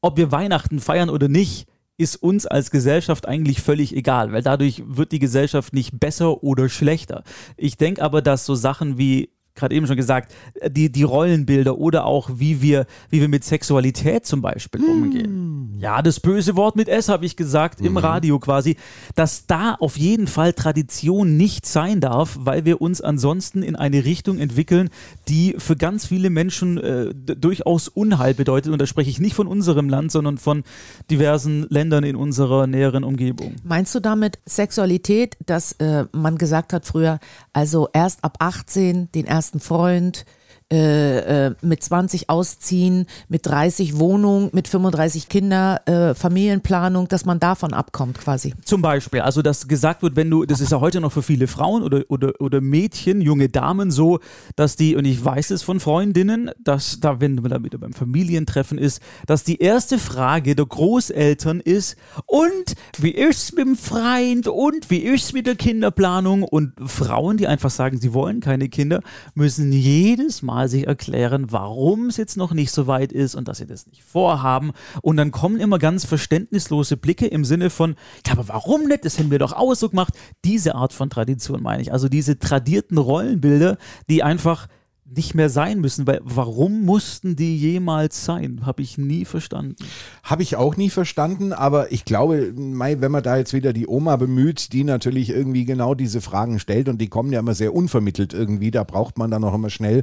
[0.00, 1.66] Ob wir Weihnachten feiern oder nicht,
[1.98, 6.68] ist uns als Gesellschaft eigentlich völlig egal, weil dadurch wird die Gesellschaft nicht besser oder
[6.68, 7.24] schlechter.
[7.56, 10.32] Ich denke aber, dass so Sachen wie gerade eben schon gesagt,
[10.66, 15.76] die, die Rollenbilder oder auch wie wir, wie wir mit Sexualität zum Beispiel umgehen.
[15.76, 15.78] Mm.
[15.78, 17.86] Ja, das böse Wort mit S habe ich gesagt, mm.
[17.86, 17.98] im mhm.
[17.98, 18.76] Radio quasi,
[19.14, 24.04] dass da auf jeden Fall Tradition nicht sein darf, weil wir uns ansonsten in eine
[24.04, 24.90] Richtung entwickeln,
[25.28, 28.72] die für ganz viele Menschen äh, durchaus Unheil bedeutet.
[28.72, 30.64] Und da spreche ich nicht von unserem Land, sondern von
[31.10, 33.56] diversen Ländern in unserer näheren Umgebung.
[33.64, 37.18] Meinst du damit Sexualität, dass äh, man gesagt hat früher,
[37.52, 40.26] also erst ab 18 den ersten ersten Freund,
[40.70, 47.40] äh, äh, mit 20 ausziehen, mit 30 Wohnung, mit 35 Kinder, äh, Familienplanung, dass man
[47.40, 48.52] davon abkommt quasi.
[48.66, 51.46] Zum Beispiel, also dass gesagt wird, wenn du, das ist ja heute noch für viele
[51.46, 54.20] Frauen oder, oder, oder Mädchen, junge Damen so,
[54.56, 57.94] dass die, und ich weiß es von Freundinnen, dass da, wenn man da wieder beim
[57.94, 64.48] Familientreffen ist, dass die erste Frage der Großeltern ist, und wie ist's mit dem Freund
[64.48, 66.42] und wie ist's mit der Kinderplanung?
[66.42, 69.00] Und Frauen, die einfach sagen, sie wollen keine Kinder,
[69.34, 73.46] müssen jedes Mal Mal sich erklären, warum es jetzt noch nicht so weit ist und
[73.46, 74.72] dass sie das nicht vorhaben.
[75.02, 77.94] Und dann kommen immer ganz verständnislose Blicke im Sinne von,
[78.26, 79.04] ja, aber warum nicht?
[79.04, 80.14] Das hätten wir doch auch so gemacht.
[80.44, 81.92] Diese Art von Tradition meine ich.
[81.92, 83.78] Also diese tradierten Rollenbilder,
[84.10, 84.66] die einfach
[85.10, 88.66] nicht mehr sein müssen, weil warum mussten die jemals sein?
[88.66, 89.76] Habe ich nie verstanden.
[90.22, 94.16] Habe ich auch nie verstanden, aber ich glaube, wenn man da jetzt wieder die Oma
[94.16, 98.34] bemüht, die natürlich irgendwie genau diese Fragen stellt und die kommen ja immer sehr unvermittelt
[98.34, 100.02] irgendwie, da braucht man dann auch immer schnell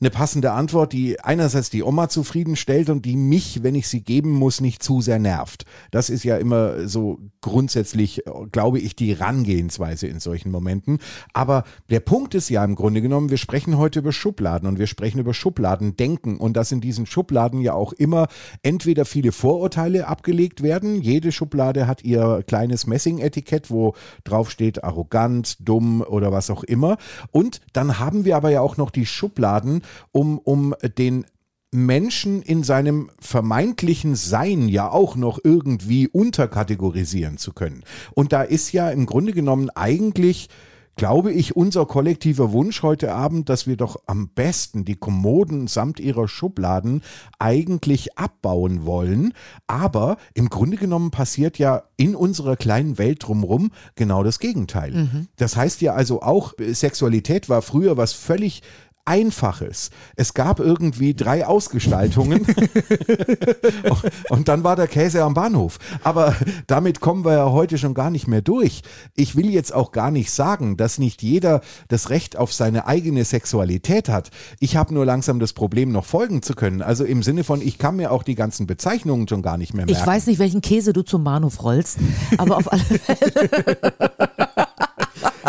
[0.00, 4.32] eine passende Antwort, die einerseits die Oma zufriedenstellt und die mich, wenn ich sie geben
[4.32, 5.64] muss, nicht zu sehr nervt.
[5.92, 10.98] Das ist ja immer so grundsätzlich, glaube ich, die Rangehensweise in solchen Momenten.
[11.32, 14.88] Aber der Punkt ist ja im Grunde genommen, wir sprechen heute über Schubladen und wir
[14.88, 18.26] sprechen über Schubladendenken und dass in diesen Schubladen ja auch immer
[18.62, 21.00] entweder viele Vorurteile abgelegt werden.
[21.02, 26.98] Jede Schublade hat ihr kleines Messingetikett, wo drauf steht arrogant, dumm oder was auch immer.
[27.30, 31.24] Und dann haben wir aber ja auch noch die Schubladen, um, um den
[31.70, 37.82] Menschen in seinem vermeintlichen Sein ja auch noch irgendwie unterkategorisieren zu können.
[38.14, 40.48] Und da ist ja im Grunde genommen eigentlich
[40.96, 46.00] glaube ich, unser kollektiver Wunsch heute Abend, dass wir doch am besten die Kommoden samt
[46.00, 47.02] ihrer Schubladen
[47.38, 49.32] eigentlich abbauen wollen.
[49.66, 54.92] Aber im Grunde genommen passiert ja in unserer kleinen Welt drumherum genau das Gegenteil.
[54.92, 55.28] Mhm.
[55.36, 58.62] Das heißt ja also auch, Sexualität war früher was völlig
[59.06, 59.90] Einfaches.
[60.16, 62.46] Es gab irgendwie drei Ausgestaltungen
[64.30, 65.78] und dann war der Käse am Bahnhof.
[66.02, 66.34] Aber
[66.66, 68.82] damit kommen wir ja heute schon gar nicht mehr durch.
[69.14, 73.24] Ich will jetzt auch gar nicht sagen, dass nicht jeder das Recht auf seine eigene
[73.24, 74.30] Sexualität hat.
[74.58, 76.80] Ich habe nur langsam das Problem, noch folgen zu können.
[76.80, 79.84] Also im Sinne von, ich kann mir auch die ganzen Bezeichnungen schon gar nicht mehr
[79.84, 80.00] merken.
[80.00, 81.98] Ich weiß nicht, welchen Käse du zum Bahnhof rollst,
[82.38, 84.33] aber auf alle Fälle.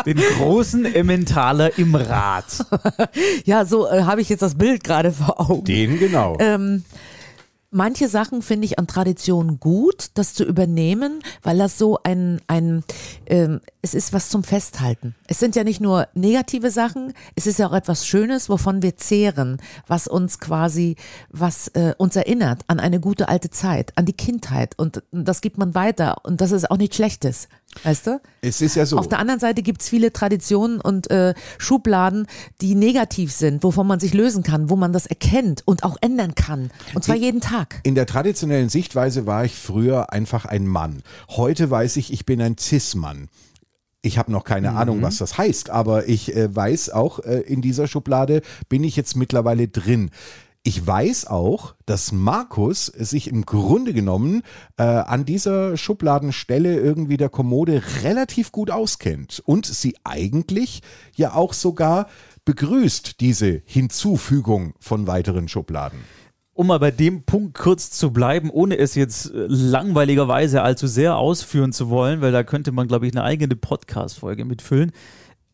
[0.06, 2.66] Den großen Emmentaler im Rad.
[3.46, 5.66] ja, so äh, habe ich jetzt das Bild gerade vor Augen.
[5.66, 6.38] Den genau.
[6.40, 6.84] Ähm,
[7.76, 12.84] manche Sachen finde ich an Tradition gut, das zu übernehmen, weil das so ein, ein
[13.26, 15.14] ähm, es ist was zum Festhalten.
[15.28, 18.96] Es sind ja nicht nur negative Sachen, es ist ja auch etwas Schönes, wovon wir
[18.98, 20.96] zehren, was uns quasi,
[21.30, 25.58] was äh, uns erinnert an eine gute alte Zeit, an die Kindheit und das gibt
[25.58, 27.50] man weiter und das ist auch nichts Schlechtes.
[27.84, 28.22] Weißt du?
[28.42, 28.98] Es ist ja so.
[28.98, 32.28] Auf der anderen Seite gibt es viele Traditionen und äh, Schubladen,
[32.62, 36.36] die negativ sind, wovon man sich lösen kann, wo man das erkennt und auch ändern
[36.36, 36.72] kann.
[36.94, 37.80] Und zwar in, jeden Tag.
[37.84, 41.04] In der traditionellen Sichtweise war ich früher einfach ein Mann.
[41.30, 43.30] Heute weiß ich, ich bin ein Cis-Mann.
[44.06, 44.78] Ich habe noch keine mhm.
[44.78, 48.96] Ahnung, was das heißt, aber ich äh, weiß auch, äh, in dieser Schublade bin ich
[48.96, 50.12] jetzt mittlerweile drin
[50.68, 54.42] Ich weiß auch, dass Markus sich im Grunde genommen
[54.78, 60.82] äh, an dieser Schubladenstelle irgendwie der Kommode relativ gut auskennt und sie eigentlich
[61.16, 62.08] ja auch sogar
[62.46, 66.00] begrüßt, diese Hinzufügung von weiteren Schubladen.
[66.56, 71.16] Um mal bei dem Punkt kurz zu bleiben, ohne es jetzt äh, langweiligerweise allzu sehr
[71.16, 74.94] ausführen zu wollen, weil da könnte man, glaube ich, eine eigene Podcast-Folge mitfüllen,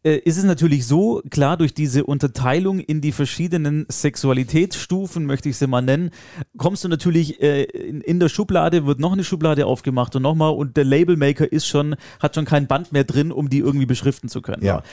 [0.03, 5.57] äh, ist es natürlich so, klar, durch diese Unterteilung in die verschiedenen Sexualitätsstufen, möchte ich
[5.57, 6.11] sie mal nennen,
[6.57, 10.53] kommst du natürlich äh, in, in, der Schublade, wird noch eine Schublade aufgemacht und nochmal
[10.53, 14.29] und der Labelmaker ist schon, hat schon kein Band mehr drin, um die irgendwie beschriften
[14.29, 14.63] zu können.
[14.63, 14.83] Ja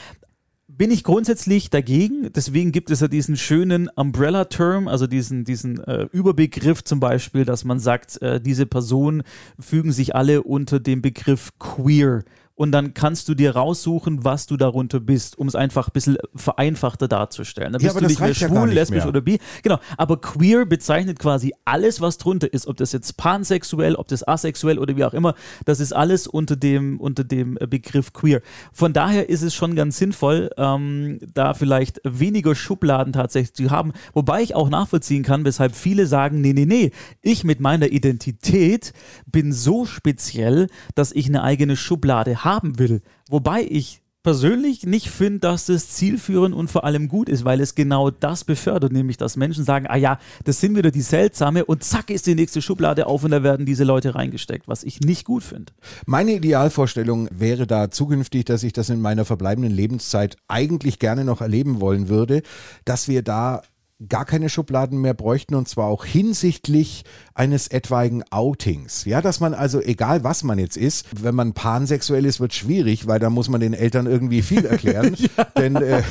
[0.69, 2.31] bin ich grundsätzlich dagegen.
[2.33, 7.65] Deswegen gibt es ja diesen schönen Umbrella-Term, also diesen, diesen äh, Überbegriff zum Beispiel, dass
[7.65, 9.23] man sagt, äh, diese Personen
[9.59, 12.23] fügen sich alle unter dem Begriff queer
[12.59, 16.19] und dann kannst du dir raussuchen, was du darunter bist, um es einfach ein bisschen
[16.35, 17.73] vereinfachter darzustellen.
[17.73, 19.09] Dann ja, bist du nicht mehr schwul, ja nicht lesbisch mehr.
[19.09, 19.39] oder bi.
[19.63, 19.79] Genau.
[19.97, 22.67] Aber queer bezeichnet quasi alles, was drunter ist.
[22.67, 25.37] Ob das jetzt pansexuell, ob das asexuell oder wie auch immer.
[25.67, 28.43] Das ist alles unter dem, unter dem Begriff queer.
[28.73, 33.93] Von daher ist es schon ganz sinnvoll, ähm, da vielleicht weniger Schubladen tatsächlich zu haben.
[34.15, 36.91] Wobei ich auch nachvollziehen kann, weshalb viele sagen, nee, nee, nee,
[37.23, 38.93] ich mit meiner Identität
[39.27, 40.67] bin so speziell,
[40.97, 43.03] dass ich eine eigene Schublade habe haben will.
[43.29, 47.75] Wobei ich persönlich nicht finde, dass das zielführend und vor allem gut ist, weil es
[47.75, 51.85] genau das befördert, nämlich dass Menschen sagen, ah ja, das sind wieder die seltsame und
[51.85, 55.25] zack ist die nächste Schublade auf und da werden diese Leute reingesteckt, was ich nicht
[55.25, 55.73] gut finde.
[56.05, 61.41] Meine Idealvorstellung wäre da zukünftig, dass ich das in meiner verbleibenden Lebenszeit eigentlich gerne noch
[61.41, 62.43] erleben wollen würde,
[62.85, 63.63] dass wir da
[64.07, 69.05] gar keine Schubladen mehr bräuchten und zwar auch hinsichtlich eines etwaigen Outings.
[69.05, 73.09] Ja, dass man also, egal was man jetzt ist, wenn man pansexuell ist, wird schwierig,
[73.09, 75.17] weil da muss man den Eltern irgendwie viel erklären.
[75.17, 75.45] ja.
[75.57, 76.03] Denn äh,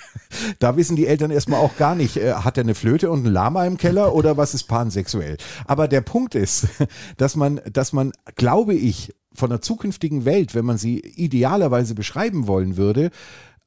[0.58, 3.32] da wissen die Eltern erstmal auch gar nicht, äh, hat er eine Flöte und ein
[3.32, 5.36] Lama im Keller oder was ist pansexuell?
[5.66, 6.68] Aber der Punkt ist,
[7.18, 12.46] dass man, dass man, glaube ich, von der zukünftigen Welt, wenn man sie idealerweise beschreiben
[12.46, 13.10] wollen würde,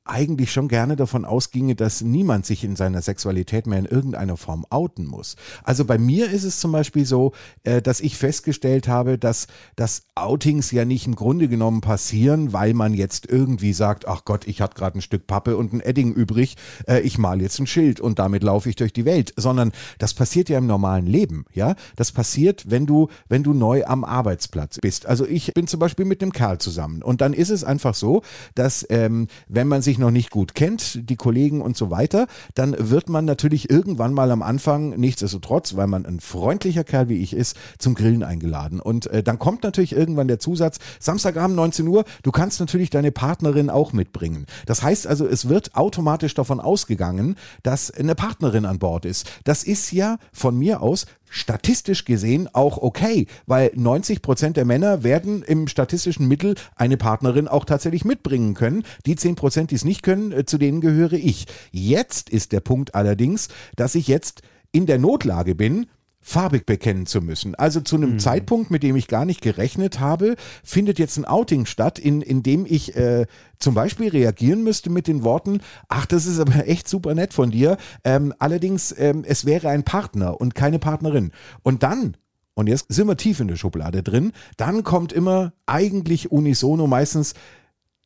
[0.09, 4.65] eigentlich schon gerne davon ausginge, dass niemand sich in seiner Sexualität mehr in irgendeiner Form
[4.69, 5.35] outen muss.
[5.63, 10.03] Also bei mir ist es zum Beispiel so, äh, dass ich festgestellt habe, dass, dass
[10.15, 14.61] Outings ja nicht im Grunde genommen passieren, weil man jetzt irgendwie sagt, ach Gott, ich
[14.61, 17.99] hatte gerade ein Stück Pappe und ein Edding übrig, äh, ich mal jetzt ein Schild
[17.99, 21.75] und damit laufe ich durch die Welt, sondern das passiert ja im normalen Leben, ja.
[21.95, 25.05] Das passiert, wenn du, wenn du neu am Arbeitsplatz bist.
[25.05, 28.23] Also ich bin zum Beispiel mit einem Kerl zusammen und dann ist es einfach so,
[28.55, 32.75] dass ähm, wenn man sich noch nicht gut kennt, die Kollegen und so weiter, dann
[32.77, 37.33] wird man natürlich irgendwann mal am Anfang, nichtsdestotrotz, weil man ein freundlicher Kerl wie ich
[37.33, 38.79] ist, zum Grillen eingeladen.
[38.79, 43.11] Und äh, dann kommt natürlich irgendwann der Zusatz, Samstagabend 19 Uhr, du kannst natürlich deine
[43.11, 44.45] Partnerin auch mitbringen.
[44.65, 49.29] Das heißt also, es wird automatisch davon ausgegangen, dass eine Partnerin an Bord ist.
[49.43, 55.03] Das ist ja von mir aus statistisch gesehen auch okay, weil 90 Prozent der Männer
[55.03, 58.83] werden im statistischen Mittel eine Partnerin auch tatsächlich mitbringen können.
[59.05, 61.45] Die 10 Prozent, die es nicht können, äh, zu denen gehöre ich.
[61.71, 65.87] Jetzt ist der Punkt allerdings, dass ich jetzt in der Notlage bin,
[66.29, 67.55] farbig bekennen zu müssen.
[67.55, 68.19] Also zu einem mhm.
[68.19, 72.43] Zeitpunkt, mit dem ich gar nicht gerechnet habe, findet jetzt ein Outing statt, in, in
[72.43, 73.25] dem ich äh,
[73.57, 77.51] zum Beispiel reagieren müsste mit den Worten, ach, das ist aber echt super nett von
[77.51, 77.77] dir.
[78.03, 81.31] Ähm, allerdings, ähm, es wäre ein Partner und keine Partnerin.
[81.63, 82.15] Und dann
[82.53, 87.33] und jetzt sind wir tief in der Schublade drin, dann kommt immer eigentlich unisono meistens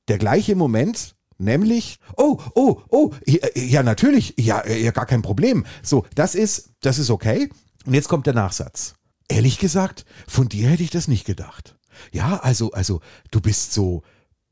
[0.07, 5.65] der gleiche Moment, Nämlich, oh, oh, oh, ja, ja, natürlich, ja, ja, gar kein Problem.
[5.81, 7.49] So, das ist, das ist okay.
[7.85, 8.95] Und jetzt kommt der Nachsatz.
[9.27, 11.77] Ehrlich gesagt, von dir hätte ich das nicht gedacht.
[12.11, 14.03] Ja, also, also, du bist so,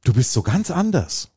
[0.04, 1.32] du bist so ganz anders.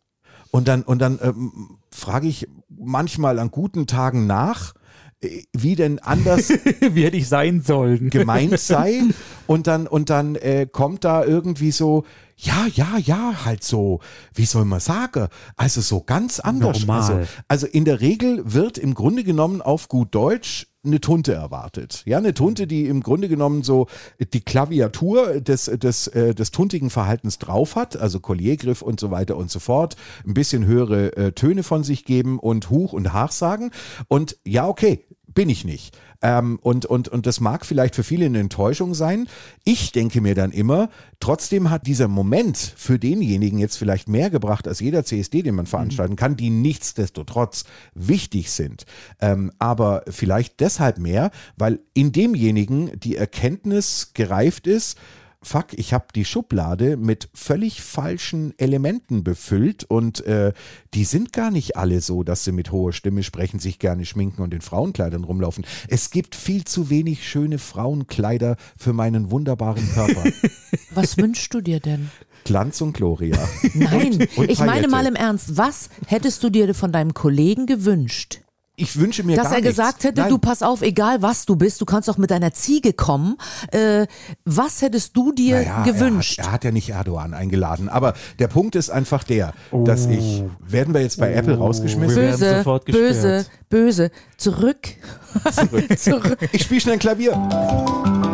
[0.50, 4.74] Und dann, und dann ähm, frage ich manchmal an guten Tagen nach,
[5.20, 6.48] äh, wie denn anders
[6.80, 9.02] wie hätte ich sein sollen gemeint sei
[9.46, 12.04] und dann und dann äh, kommt da irgendwie so
[12.36, 14.00] ja ja ja halt so
[14.34, 17.00] wie soll man sagen also so ganz anders Normal.
[17.00, 22.02] also also in der Regel wird im Grunde genommen auf gut Deutsch eine Tunte erwartet.
[22.06, 23.86] Ja, eine Tunte, die im Grunde genommen so
[24.32, 29.36] die Klaviatur des, des, äh, des tuntigen Verhaltens drauf hat, also Colliergriff und so weiter
[29.36, 33.32] und so fort, ein bisschen höhere äh, Töne von sich geben und Huch und Hach
[33.32, 33.70] sagen.
[34.08, 35.96] Und ja, okay, bin ich nicht.
[36.22, 39.28] Ähm, und, und, und das mag vielleicht für viele eine Enttäuschung sein.
[39.64, 40.88] Ich denke mir dann immer,
[41.20, 45.66] trotzdem hat dieser Moment für denjenigen jetzt vielleicht mehr gebracht als jeder CSD, den man
[45.66, 48.86] veranstalten kann, die nichtsdestotrotz wichtig sind.
[49.20, 54.96] Ähm, aber vielleicht deshalb mehr, weil in demjenigen die Erkenntnis gereift ist,
[55.44, 60.52] fuck, ich habe die Schublade mit völlig falschen Elementen befüllt und äh,
[60.94, 64.42] die sind gar nicht alle so, dass sie mit hoher Stimme sprechen, sich gerne schminken
[64.42, 65.64] und in Frauenkleidern rumlaufen.
[65.88, 70.24] Es gibt viel zu wenig schöne Frauenkleider für meinen wunderbaren Körper.
[70.94, 72.10] Was wünschst du dir denn?
[72.44, 73.38] Glanz und Gloria.
[73.72, 78.43] Nein, und ich meine mal im Ernst, was hättest du dir von deinem Kollegen gewünscht?
[78.76, 79.76] Ich wünsche mir Dass gar er nichts.
[79.76, 80.30] gesagt hätte, Nein.
[80.30, 83.36] du pass auf, egal was du bist, du kannst auch mit deiner Ziege kommen.
[83.70, 84.06] Äh,
[84.44, 86.38] was hättest du dir Naja, gewünscht?
[86.38, 87.88] Er hat, er hat ja nicht Erdogan eingeladen.
[87.88, 89.52] Aber der Punkt ist einfach der,
[89.84, 92.16] dass ich, werden wir jetzt bei Apple rausgeschmissen?
[92.16, 92.98] Wir werden böse, sofort böse,
[93.36, 93.50] gesperrt.
[93.68, 94.10] böse.
[94.38, 94.88] Zurück.
[95.52, 95.98] Zurück.
[95.98, 96.38] Zurück.
[96.50, 98.33] Ich spiele schnell Klavier.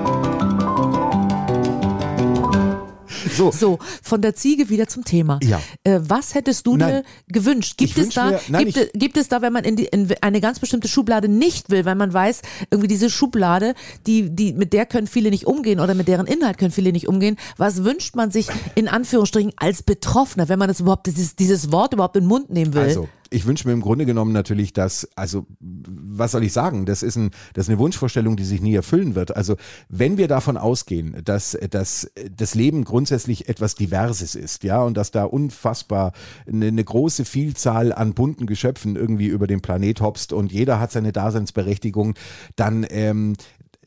[3.37, 5.39] So, So, von der Ziege wieder zum Thema.
[5.43, 5.61] Ja.
[5.85, 6.89] Äh, was hättest du Nein.
[6.89, 7.77] dir gewünscht?
[7.77, 9.77] Gibt Ich es da, mir- nein, gibt, ich- es- gibt es da, wenn man in,
[9.77, 13.75] die, in eine ganz bestimmte Schublade nicht will, weil man weiß, irgendwie diese Schublade,
[14.07, 17.09] die, die, mit der können viele nicht umgehen oder mit deren Inhalt können viele nicht
[17.09, 17.37] umgehen.
[17.57, 21.93] Was wünscht man sich in Anführungsstrichen als Betroffener, wenn man das überhaupt, dieses, dieses Wort
[21.93, 22.83] überhaupt in den Mund nehmen will?
[22.83, 26.85] Also, ich wünsche mir im Grunde genommen natürlich, dass, also, was soll ich sagen?
[26.85, 29.37] Das ist, ein, das ist eine Wunschvorstellung, die sich nie erfüllen wird.
[29.37, 29.57] Also,
[29.89, 35.13] wenn wir davon ausgehen, dass, dass das Leben grundsätzlich etwas Diverses ist, ja, und dass
[35.13, 36.13] da unfassbar
[36.47, 40.91] eine, eine große Vielzahl an bunten Geschöpfen irgendwie über den Planet hopst und jeder hat
[40.91, 42.15] seine Daseinsberechtigung,
[42.57, 43.35] dann, ähm,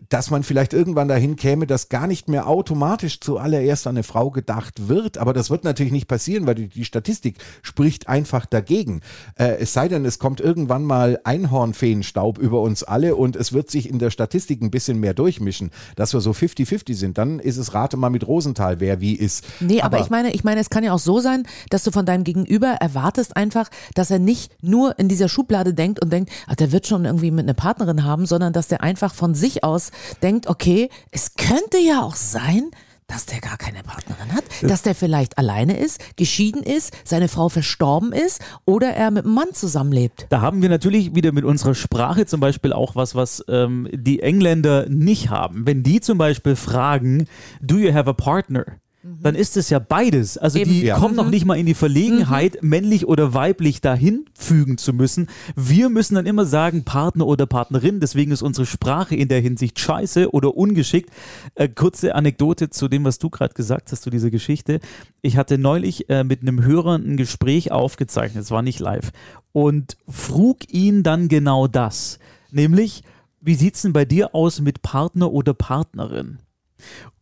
[0.10, 4.32] dass man vielleicht irgendwann dahin käme, dass gar nicht mehr automatisch zuallererst an eine Frau
[4.32, 5.18] gedacht wird.
[5.18, 9.02] Aber das wird natürlich nicht passieren, weil die, die Statistik spricht einfach dagegen.
[9.36, 13.70] Äh, es sei denn, es kommt irgendwann mal Einhornfeenstaub über uns alle und es wird
[13.70, 17.18] sich in der Statistik ein bisschen mehr durchmischen, dass wir so 50-50 sind.
[17.18, 19.46] Dann ist es rate mal mit Rosenthal, wer wie ist.
[19.60, 22.06] Nee, aber, ich meine, ich meine, es kann ja auch so sein, dass du von
[22.06, 26.56] deinem Gegenüber erwartest einfach, dass er nicht nur in dieser Schublade denkt und denkt, ach,
[26.56, 29.92] der wird schon irgendwie mit einer Partnerin haben, sondern dass der einfach von sich aus
[30.22, 32.72] denkt, okay, es könnte ja auch sein,
[33.08, 37.50] dass der gar keine Partnerin hat, dass der vielleicht alleine ist, geschieden ist, seine Frau
[37.50, 40.26] verstorben ist oder er mit einem Mann zusammenlebt.
[40.30, 44.22] Da haben wir natürlich wieder mit unserer Sprache zum Beispiel auch was, was ähm, die
[44.22, 45.68] Engländer nicht haben.
[45.68, 47.28] Wenn die zum Beispiel fragen,
[47.62, 48.66] do you have a partner?
[49.04, 50.38] Dann ist es ja beides.
[50.38, 50.72] Also Eben.
[50.72, 50.98] die Ja.
[50.98, 55.28] kommen noch nicht mal in die Verlegenheit, männlich oder weiblich dahin fügen zu müssen.
[55.58, 58.00] Wir müssen dann immer sagen, Partner oder Partnerin.
[58.00, 61.10] Deswegen ist unsere Sprache in der Hinsicht scheiße oder ungeschickt.
[61.56, 64.80] Äh, kurze Anekdote zu dem, was du gerade gesagt hast, zu dieser Geschichte.
[65.22, 69.12] Ich hatte neulich äh, mit einem Hörer ein Gespräch aufgezeichnet, es war nicht live,
[69.52, 72.20] und frug ihn dann genau das.
[72.52, 73.04] Nämlich,
[73.42, 76.40] wie sieht's denn bei dir aus mit Partner oder Partnerin?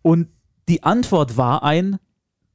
[0.03, 0.27] Und
[0.69, 1.97] die Antwort war ein,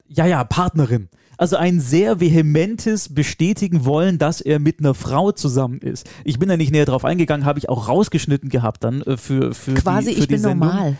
[0.07, 1.09] ja, ja, Partnerin.
[1.37, 6.09] Also ein sehr vehementes Bestätigen wollen, dass er mit einer Frau zusammen ist.
[6.25, 9.55] Ich bin da nicht näher drauf eingegangen, habe ich auch rausgeschnitten gehabt dann äh, für,
[9.55, 10.69] für Quasi, die, für ich die bin Sendung.
[10.69, 10.97] normal.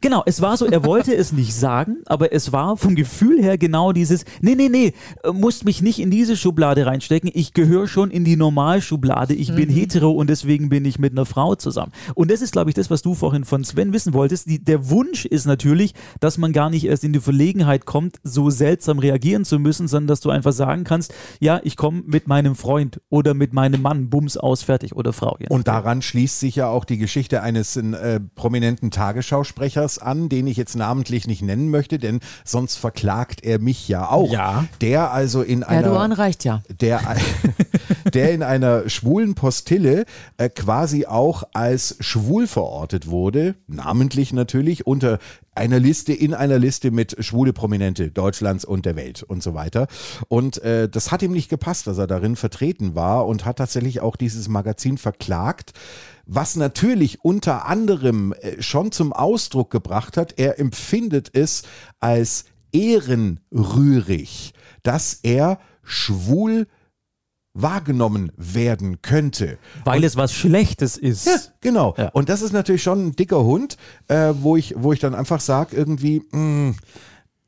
[0.00, 3.56] Genau, es war so, er wollte es nicht sagen, aber es war vom Gefühl her
[3.58, 4.92] genau dieses, nee, nee, nee,
[5.24, 9.54] äh, musst mich nicht in diese Schublade reinstecken, ich gehöre schon in die Normalschublade, ich
[9.54, 11.92] bin hetero und deswegen bin ich mit einer Frau zusammen.
[12.14, 14.48] Und das ist, glaube ich, das, was du vorhin von Sven wissen wolltest.
[14.48, 18.50] Die, der Wunsch ist natürlich, dass man gar nicht erst in die Verlegenheit kommt, so
[18.50, 22.56] seltsam reagieren zu müssen, sondern dass du einfach sagen kannst, ja, ich komme mit meinem
[22.56, 25.36] Freund oder mit meinem Mann, Bums aus, fertig oder Frau.
[25.48, 30.56] Und daran schließt sich ja auch die Geschichte eines äh, prominenten Tagesschausprechers an, den ich
[30.56, 34.32] jetzt namentlich nicht nennen möchte, denn sonst verklagt er mich ja auch.
[34.32, 34.64] Ja.
[34.80, 36.62] Der also in Erdogan einer reicht ja.
[36.80, 37.00] der,
[38.14, 40.06] der in einer schwulen Postille
[40.38, 45.18] äh, quasi auch als schwul verortet wurde, namentlich natürlich unter
[45.56, 49.65] einer Liste, in einer Liste mit schwule Prominente Deutschlands und der Welt und so weiter.
[50.28, 54.00] Und äh, das hat ihm nicht gepasst, dass er darin vertreten war und hat tatsächlich
[54.00, 55.72] auch dieses Magazin verklagt.
[56.26, 61.62] Was natürlich unter anderem äh, schon zum Ausdruck gebracht hat, er empfindet es
[62.00, 64.52] als ehrenrührig,
[64.82, 66.66] dass er schwul
[67.56, 69.58] wahrgenommen werden könnte.
[69.84, 71.26] Weil es was Schlechtes ist.
[71.26, 71.94] Ja, genau.
[71.96, 72.08] Ja.
[72.08, 73.76] Und das ist natürlich schon ein dicker Hund,
[74.08, 76.74] äh, wo, ich, wo ich dann einfach sage, irgendwie, mh,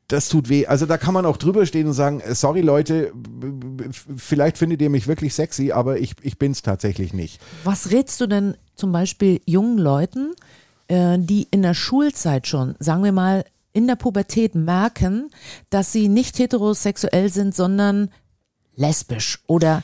[0.09, 0.65] das tut weh.
[0.65, 3.13] Also da kann man auch drüber stehen und sagen, äh, sorry Leute,
[4.17, 7.39] vielleicht findet ihr mich wirklich sexy, aber ich, ich bin es tatsächlich nicht.
[7.63, 10.33] Was rätst du denn zum Beispiel jungen Leuten,
[10.87, 15.29] äh, die in der Schulzeit schon, sagen wir mal, in der Pubertät merken,
[15.69, 18.09] dass sie nicht heterosexuell sind, sondern
[18.75, 19.83] lesbisch oder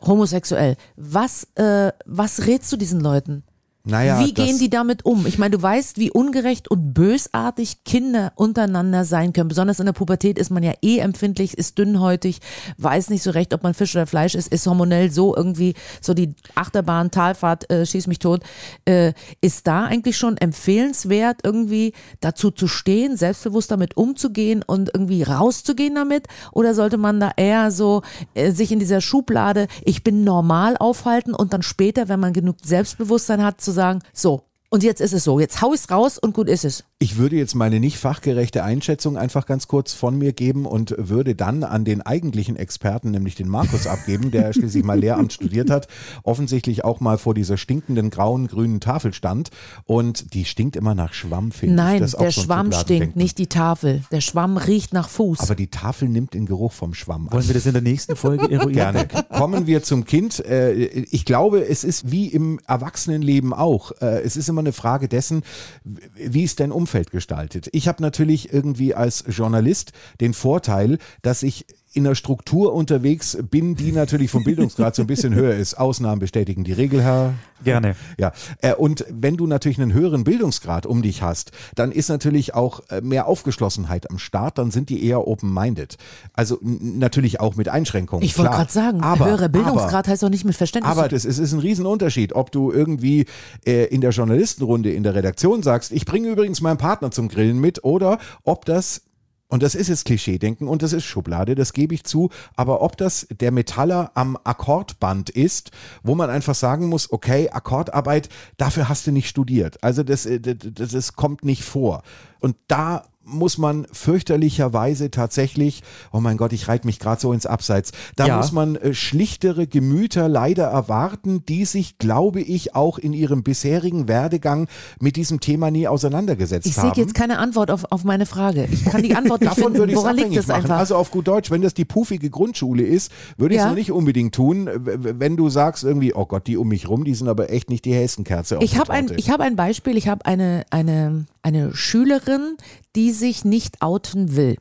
[0.00, 0.76] homosexuell?
[0.96, 3.44] Was, äh, was rätst du diesen Leuten?
[3.84, 5.26] Naja, wie gehen die damit um?
[5.26, 9.48] Ich meine, du weißt, wie ungerecht und bösartig Kinder untereinander sein können.
[9.48, 12.40] Besonders in der Pubertät ist man ja eh empfindlich, ist dünnhäutig,
[12.76, 16.12] weiß nicht so recht, ob man Fisch oder Fleisch ist, ist hormonell so irgendwie so
[16.12, 18.42] die Achterbahn, Talfahrt, äh, schieß mich tot.
[18.84, 25.22] Äh, ist da eigentlich schon empfehlenswert, irgendwie dazu zu stehen, selbstbewusst damit umzugehen und irgendwie
[25.22, 26.26] rauszugehen damit?
[26.52, 28.02] Oder sollte man da eher so
[28.34, 32.56] äh, sich in dieser Schublade, ich bin normal aufhalten und dann später, wenn man genug
[32.62, 36.34] Selbstbewusstsein hat, zu sagen, so, und jetzt ist es so, jetzt hau ich's raus und
[36.34, 36.84] gut ist es.
[36.98, 41.34] Ich würde jetzt meine nicht fachgerechte Einschätzung einfach ganz kurz von mir geben und würde
[41.34, 45.86] dann an den eigentlichen Experten, nämlich den Markus, abgeben, der schließlich mal Lehramt studiert hat,
[46.24, 49.50] offensichtlich auch mal vor dieser stinkenden grauen, grünen Tafel stand
[49.84, 51.76] und die stinkt immer nach Schwamm, finde ich.
[51.76, 54.02] Nein, ist auch der so Schwamm stinkt, nicht die Tafel.
[54.10, 55.40] Der Schwamm riecht nach Fuß.
[55.40, 57.32] Aber die Tafel nimmt den Geruch vom Schwamm an.
[57.32, 58.72] Wollen wir das in der nächsten Folge eruieren?
[58.72, 59.08] Gerne.
[59.30, 60.44] Kommen wir zum Kind.
[60.44, 60.72] Äh,
[61.10, 63.92] Ich glaube, es ist wie im Erwachsenenleben auch.
[64.02, 65.42] Äh, Es ist immer eine Frage dessen,
[65.84, 67.68] wie ist dein Umfeld gestaltet.
[67.72, 73.74] Ich habe natürlich irgendwie als Journalist den Vorteil, dass ich in einer Struktur unterwegs bin,
[73.74, 75.74] die natürlich vom Bildungsgrad so ein bisschen höher ist.
[75.74, 77.34] Ausnahmen bestätigen die Regel, Herr
[77.64, 77.96] Gerne.
[78.18, 82.54] ja, äh, und wenn du natürlich einen höheren Bildungsgrad um dich hast, dann ist natürlich
[82.54, 85.96] auch äh, mehr Aufgeschlossenheit am Start, dann sind die eher open-minded.
[86.34, 88.24] Also natürlich auch mit Einschränkungen.
[88.24, 90.92] ich wollte gerade sagen, aber, höherer Bildungsgrad Aber, heißt doch nicht mit Verständnis.
[90.92, 93.26] aber das ist, es ist ein Riesenunterschied, ob du irgendwie
[93.66, 97.58] äh, in der Journalistenrunde in der Redaktion sagst, ich bringe übrigens meinen Partner zum Grillen
[97.58, 99.02] mit, oder ob das
[99.48, 102.30] und das ist jetzt Klischee-Denken und das ist Schublade, das gebe ich zu.
[102.54, 105.70] Aber ob das der Metaller am Akkordband ist,
[106.02, 108.28] wo man einfach sagen muss, okay, Akkordarbeit,
[108.58, 109.82] dafür hast du nicht studiert.
[109.82, 112.02] Also das, äh, das, das, das kommt nicht vor.
[112.40, 117.46] Und da muss man fürchterlicherweise tatsächlich, oh mein Gott, ich reite mich gerade so ins
[117.46, 118.36] Abseits, da Ja.
[118.36, 124.08] muss man äh, schlichtere Gemüter leider erwarten, die sich, glaube ich, auch in ihrem bisherigen
[124.08, 124.68] Werdegang
[125.00, 126.94] mit diesem Thema nie auseinandergesetzt ich haben.
[126.94, 128.68] sehe jetzt keine Antwort auf, auf meine Frage.
[128.70, 129.78] Ich kann die Antwort nicht Davon finden.
[129.78, 130.62] würde ich es Woran liegt das machen.
[130.64, 130.78] einfach?
[130.78, 133.70] Also auf gut Deutsch, wenn das die puffige Grundschule ist, würde ich es Ja.
[133.70, 137.14] noch nicht unbedingt tun, wenn du sagst irgendwie, oh Gott, die um mich rum, die
[137.14, 139.96] sind aber echt nicht die hellsten Kerze auf Ich habe ein, ich hab ein Beispiel.
[139.96, 142.56] Ich habe eine, eine, eine Schülerin,
[142.96, 144.56] die sich nicht outen will.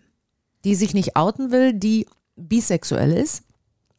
[0.63, 3.43] Die sich nicht outen will, die bisexuell ist,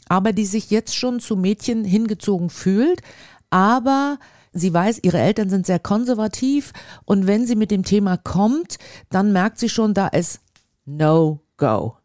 [0.09, 3.03] aber die sich jetzt schon zu Mädchen hingezogen fühlt.
[3.51, 4.19] Aber
[4.53, 6.73] sie weiß, ihre Eltern sind sehr konservativ
[7.05, 8.79] und wenn sie mit dem Thema kommt,
[9.11, 10.41] dann merkt sie schon, da ist
[10.85, 11.98] No-Go.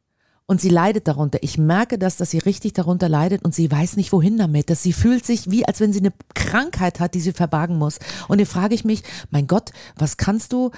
[0.46, 1.40] Und sie leidet darunter.
[1.42, 4.70] Ich merke das, dass sie richtig darunter leidet und sie weiß nicht, wohin damit.
[4.70, 8.00] Dass sie fühlt sich wie, als wenn sie eine Krankheit hat, die sie verbergen muss.
[8.28, 10.72] Und hier frage ich mich, mein Gott, was kannst du,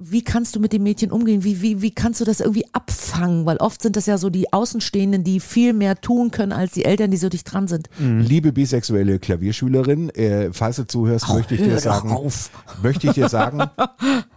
[0.00, 1.44] wie kannst du mit dem Mädchen umgehen?
[1.44, 3.46] Wie, wie, wie kannst du das irgendwie abfangen?
[3.46, 6.84] Weil oft sind das ja so die Außenstehenden, die viel mehr tun können als die
[6.84, 7.88] Eltern, die so dicht dran sind.
[7.98, 12.50] Liebe bisexuelle Klavierschülerin, äh, falls du zuhörst, möchte ich dir sagen, auf.
[12.82, 13.62] möchte ich dir sagen,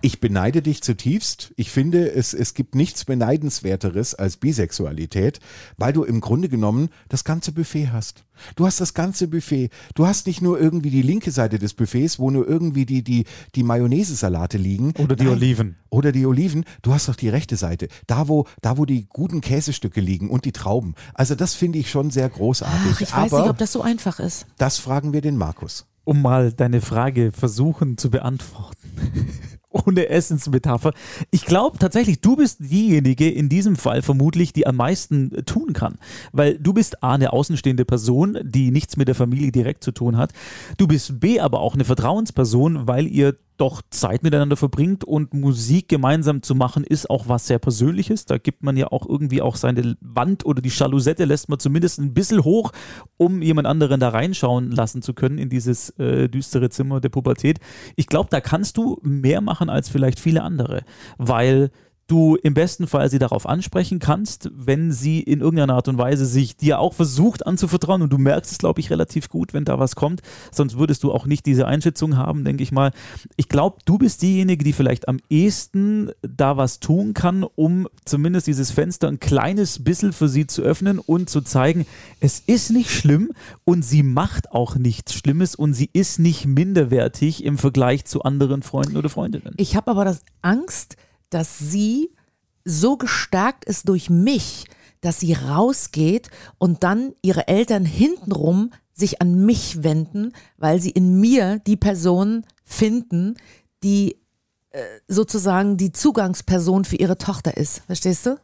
[0.01, 1.53] ich beneide dich zutiefst.
[1.55, 5.39] Ich finde, es, es gibt nichts beneidenswerteres als Bisexualität,
[5.77, 8.25] weil du im Grunde genommen das ganze Buffet hast.
[8.55, 9.69] Du hast das ganze Buffet.
[9.95, 13.25] Du hast nicht nur irgendwie die linke Seite des Buffets, wo nur irgendwie die, die,
[13.55, 14.93] die Mayonnaise-Salate liegen.
[14.97, 15.77] Oder die Oliven.
[15.89, 16.65] Oder die Oliven.
[16.81, 17.87] Du hast doch die rechte Seite.
[18.07, 20.95] Da, wo, da, wo die guten Käsestücke liegen und die Trauben.
[21.13, 22.91] Also das finde ich schon sehr großartig.
[22.95, 24.45] Ach, ich weiß Aber nicht, ob das so einfach ist.
[24.57, 25.85] das fragen wir den Markus.
[26.03, 28.77] um mal deine Frage versuchen zu beantworten.
[29.71, 30.93] Ohne Essensmetapher.
[31.29, 35.73] Ich glaube tatsächlich, du bist diejenige in diesem Fall vermutlich, die am meisten äh, tun
[35.73, 35.99] kann.
[36.31, 40.17] Weil du bist A, eine außenstehende Person, die nichts mit der Familie direkt zu tun
[40.17, 40.33] hat.
[40.77, 45.89] Du bist B, aber auch eine Vertrauensperson, weil ihr doch Zeit miteinander verbringt und Musik
[45.89, 48.25] gemeinsam zu machen ist auch was sehr Persönliches.
[48.25, 51.99] Da gibt man ja auch irgendwie auch seine Wand oder die Jalousette lässt man zumindest
[51.99, 52.71] ein bisschen hoch,
[53.17, 57.59] um jemand anderen da reinschauen lassen zu können in dieses äh, düstere Zimmer der Pubertät.
[57.95, 60.83] Ich glaube, da kannst du mehr machen als vielleicht viele andere,
[61.17, 61.71] weil
[62.09, 66.25] du im besten Fall sie darauf ansprechen kannst, wenn sie in irgendeiner Art und Weise
[66.25, 69.79] sich dir auch versucht anzuvertrauen und du merkst es, glaube ich, relativ gut, wenn da
[69.79, 70.21] was kommt.
[70.51, 72.91] Sonst würdest du auch nicht diese Einschätzung haben, denke ich mal.
[73.37, 78.47] Ich glaube, du bist diejenige, die vielleicht am ehesten da was tun kann, um zumindest
[78.47, 81.85] dieses Fenster ein kleines bisschen für sie zu öffnen und zu zeigen,
[82.19, 83.31] es ist nicht schlimm
[83.65, 88.63] und sie macht auch nichts Schlimmes und sie ist nicht minderwertig im Vergleich zu anderen
[88.63, 89.53] Freunden oder Freundinnen.
[89.57, 90.97] Ich habe aber das Angst,
[91.29, 92.11] dass sie
[92.65, 94.65] so gestärkt ist durch mich,
[95.01, 101.19] dass sie rausgeht und dann ihre Eltern hintenrum sich an mich wenden, weil sie in
[101.19, 103.35] mir die Person finden,
[103.83, 104.17] die
[104.71, 107.81] äh, sozusagen die Zugangsperson für ihre Tochter ist.
[107.85, 108.37] Verstehst du?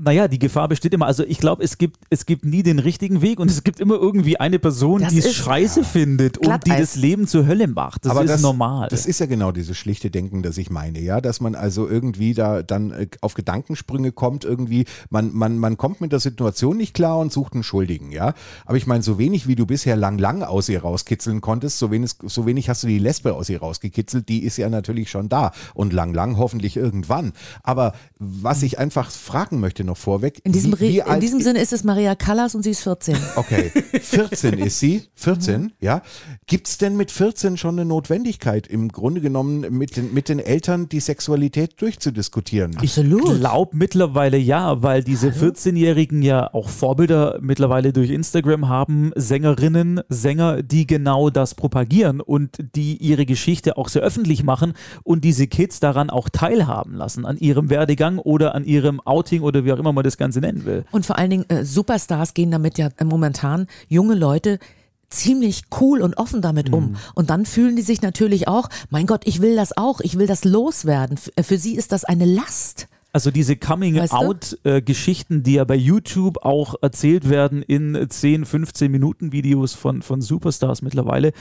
[0.00, 1.06] Naja, die Gefahr besteht immer.
[1.06, 3.96] Also ich glaube, es gibt, es gibt nie den richtigen Weg und es gibt immer
[3.96, 8.04] irgendwie eine Person, Das die es scheiße findet und die das Leben zur Hölle macht.
[8.04, 8.88] Das Aber ist das, normal.
[8.90, 12.32] Das ist ja genau dieses schlichte Denken, das ich meine, ja, dass man also irgendwie
[12.32, 16.94] da dann äh, auf Gedankensprünge kommt, irgendwie, man, man, man kommt mit der Situation nicht
[16.94, 18.34] klar und sucht einen Schuldigen, ja.
[18.66, 21.90] Aber ich meine, so wenig wie du bisher lang lang aus ihr rauskitzeln konntest, so
[21.90, 25.28] wenig, so wenig hast du die Lesbe aus ihr rausgekitzelt, die ist ja natürlich schon
[25.28, 27.32] da und lang lang hoffentlich irgendwann.
[27.64, 31.60] Aber was ich einfach fragen möchte noch vorweg, In diesem, wie, wie in diesem Sinne
[31.60, 33.16] ist es Maria Callas und sie ist 14.
[33.36, 33.70] Okay,
[34.00, 36.02] 14 ist sie, 14, ja.
[36.46, 40.38] Gibt es denn mit 14 schon eine Notwendigkeit, im Grunde genommen mit den, mit den
[40.38, 42.76] Eltern die Sexualität durchzudiskutieren?
[42.76, 43.32] Absolut.
[43.32, 50.00] Ich glaube mittlerweile ja, weil diese 14-Jährigen ja auch Vorbilder mittlerweile durch Instagram haben, Sängerinnen,
[50.08, 55.46] Sänger, die genau das propagieren und die ihre Geschichte auch sehr öffentlich machen und diese
[55.46, 59.77] Kids daran auch teilhaben lassen, an ihrem Werdegang oder an ihrem Outing oder wie auch
[59.78, 60.84] immer man das Ganze nennen will.
[60.90, 64.58] Und vor allen Dingen äh, Superstars gehen damit ja äh, momentan junge Leute
[65.10, 66.96] ziemlich cool und offen damit um.
[67.14, 70.26] Und dann fühlen die sich natürlich auch, mein Gott, ich will das auch, ich will
[70.26, 71.16] das loswerden.
[71.16, 72.88] F äh, für sie ist das eine Last.
[73.12, 73.66] Also diese Weißt du?
[73.66, 80.20] Coming-out-Geschichten, die ja bei YouTube auch erzählt werden in 10, 15 Minuten Videos von, von
[80.20, 81.32] Superstars mittlerweile,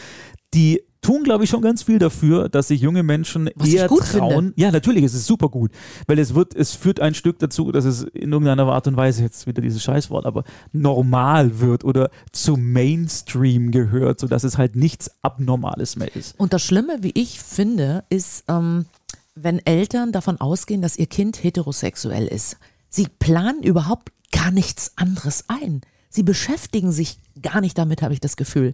[0.53, 4.03] die tun, glaube ich, schon ganz viel dafür, dass sich junge Menschen Was eher gut
[4.03, 4.47] trauen.
[4.47, 4.53] finde.
[4.57, 5.71] Ja, natürlich, es ist super gut,
[6.05, 9.23] weil es wird, es führt ein Stück dazu, dass es in irgendeiner Art und Weise,
[9.23, 10.43] jetzt wieder dieses Scheißwort, aber
[10.73, 16.37] normal wird oder zum Mainstream gehört, sodass es halt nichts Abnormales mehr ist.
[16.37, 18.85] Und das Schlimme, wie ich finde, ist, ähm,
[19.33, 22.57] wenn Eltern davon ausgehen, dass ihr Kind heterosexuell ist.
[22.89, 25.81] Sie planen überhaupt gar nichts anderes ein.
[26.09, 28.73] Sie beschäftigen sich gar nicht damit, habe ich das Gefühl.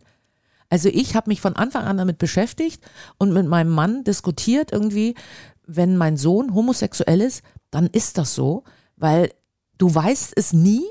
[0.70, 2.84] Also ich habe mich von Anfang an damit beschäftigt
[3.18, 5.16] und mit meinem Mann diskutiert irgendwie,
[5.66, 8.64] wenn mein Sohn homosexuell ist, dann ist das so,
[8.96, 9.32] weil
[9.78, 10.84] du weißt es nie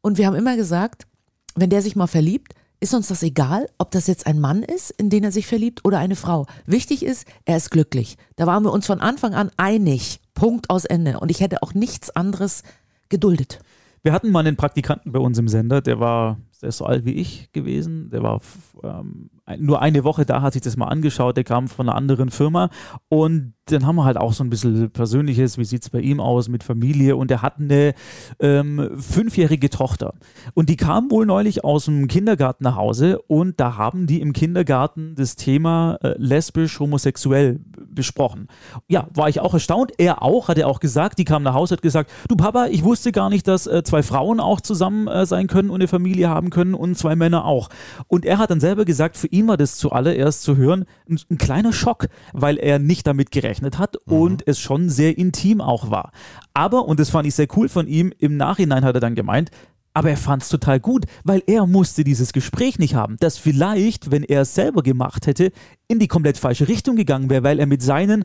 [0.00, 1.06] und wir haben immer gesagt,
[1.54, 4.90] wenn der sich mal verliebt, ist uns das egal, ob das jetzt ein Mann ist,
[4.90, 6.46] in den er sich verliebt oder eine Frau.
[6.66, 8.16] Wichtig ist, er ist glücklich.
[8.34, 10.20] Da waren wir uns von Anfang an einig.
[10.34, 11.20] Punkt aus Ende.
[11.20, 12.64] Und ich hätte auch nichts anderes
[13.08, 13.60] geduldet.
[14.02, 17.04] Wir hatten mal einen Praktikanten bei uns im Sender, der war der ist so alt
[17.04, 18.08] wie ich gewesen.
[18.10, 18.40] Der war
[18.84, 21.36] ähm, nur eine Woche da, hat sich das mal angeschaut.
[21.36, 22.70] Der kam von einer anderen Firma
[23.08, 25.56] und dann haben wir halt auch so ein bisschen Persönliches.
[25.56, 27.16] Wie sieht es bei ihm aus mit Familie?
[27.16, 27.94] Und er hat eine
[28.40, 30.14] ähm, fünfjährige Tochter.
[30.54, 34.32] Und die kam wohl neulich aus dem Kindergarten nach Hause und da haben die im
[34.32, 38.48] Kindergarten das Thema äh, lesbisch, homosexuell besprochen.
[38.88, 39.92] Ja, war ich auch erstaunt.
[39.98, 41.18] Er auch, hat er auch gesagt.
[41.18, 44.02] Die kam nach Hause, hat gesagt, du Papa, ich wusste gar nicht, dass äh, zwei
[44.02, 47.68] Frauen auch zusammen äh, sein können und eine Familie haben können und zwei Männer auch.
[48.06, 51.38] Und er hat dann selber gesagt, für ihn war das zuallererst zu hören ein, ein
[51.38, 56.12] kleiner Schock, weil er nicht damit gerechnet hat und es schon sehr intim auch war.
[56.54, 59.50] Aber, und das fand ich sehr cool von ihm, im Nachhinein hat er dann gemeint,
[59.94, 64.10] aber er fand es total gut, weil er musste dieses Gespräch nicht haben, das vielleicht,
[64.10, 65.52] wenn er es selber gemacht hätte,
[65.88, 68.24] in die komplett falsche Richtung gegangen wäre, weil er mit seinen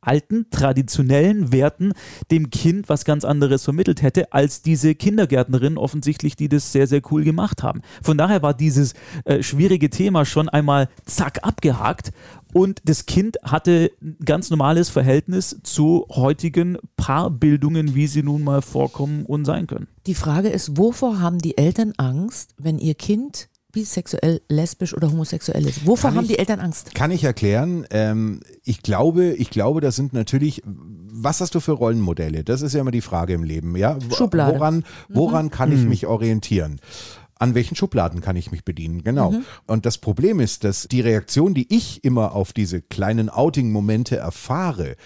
[0.00, 1.92] alten, traditionellen Werten
[2.30, 7.02] dem Kind was ganz anderes vermittelt hätte, als diese Kindergärtnerin offensichtlich, die das sehr, sehr
[7.10, 7.82] cool gemacht haben.
[8.02, 8.94] Von daher war dieses
[9.24, 12.12] äh, schwierige Thema schon einmal zack abgehakt
[12.54, 18.62] und das Kind hatte ein ganz normales Verhältnis zu heutigen Paarbildungen, wie sie nun mal
[18.62, 19.88] vorkommen und sein können.
[20.06, 25.66] Die Frage ist, wovor haben die Eltern Angst, wenn ihr Kind bisexuell, lesbisch oder homosexuell
[25.66, 25.86] ist?
[25.86, 26.94] Wovor Kann haben ich- die Eltern Angst?
[26.94, 27.86] Kann ich erklären.
[27.90, 32.44] Ähm, ich glaube, ich glaube, das sind natürlich, was hast du für Rollenmodelle?
[32.44, 33.98] Das ist ja immer die Frage im Leben, ja?
[34.16, 34.58] Schublade.
[34.58, 36.80] Woran, woran kann ich mich orientieren?
[37.40, 39.04] An welchen Schubladen kann ich mich bedienen?
[39.04, 39.32] Genau.
[39.66, 44.96] Und das Problem ist, dass die Reaktion, die ich immer auf diese kleinen Outing-Momente erfahre,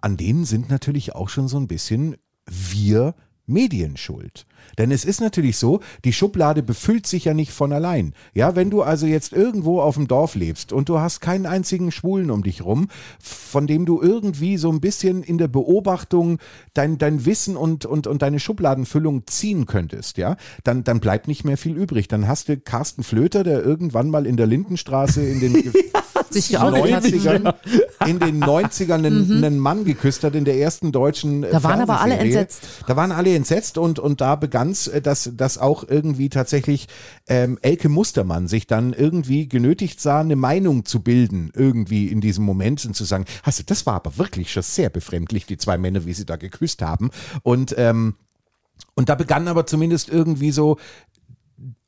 [0.00, 3.14] an denen sind natürlich auch schon so ein bisschen wir
[3.46, 4.46] Medien schuld.
[4.78, 8.14] Denn es ist natürlich so, die Schublade befüllt sich ja nicht von allein.
[8.34, 11.90] Ja, wenn du also jetzt irgendwo auf dem Dorf lebst und du hast keinen einzigen
[11.90, 12.88] Schwulen um dich rum,
[13.20, 16.38] von dem du irgendwie so ein bisschen in der Beobachtung
[16.74, 21.44] dein, dein Wissen und, und, und deine Schubladenfüllung ziehen könntest, ja, dann, dann bleibt nicht
[21.44, 22.08] mehr viel übrig.
[22.08, 25.72] Dann hast du Carsten Flöter, der irgendwann mal in der Lindenstraße in den
[26.30, 27.04] Sich geoutet hat.
[27.04, 27.54] 90ern,
[28.06, 31.52] in den 90ern einen, einen Mann geküsst hat in der ersten deutschen äh, Mhm.
[31.52, 32.68] Da waren aber alle entsetzt.
[32.86, 36.88] Da waren alle entsetzt und, und da begann es, dass, dass auch irgendwie tatsächlich
[37.28, 42.44] ähm, Elke Mustermann sich dann irgendwie genötigt sah, eine Meinung zu bilden, irgendwie in diesem
[42.44, 45.78] Moment und zu sagen, hast du, das war aber wirklich schon sehr befremdlich, die zwei
[45.78, 47.10] Männer, wie sie da geküsst haben.
[47.42, 48.14] Und, ähm,
[48.94, 50.78] und da begann aber zumindest irgendwie so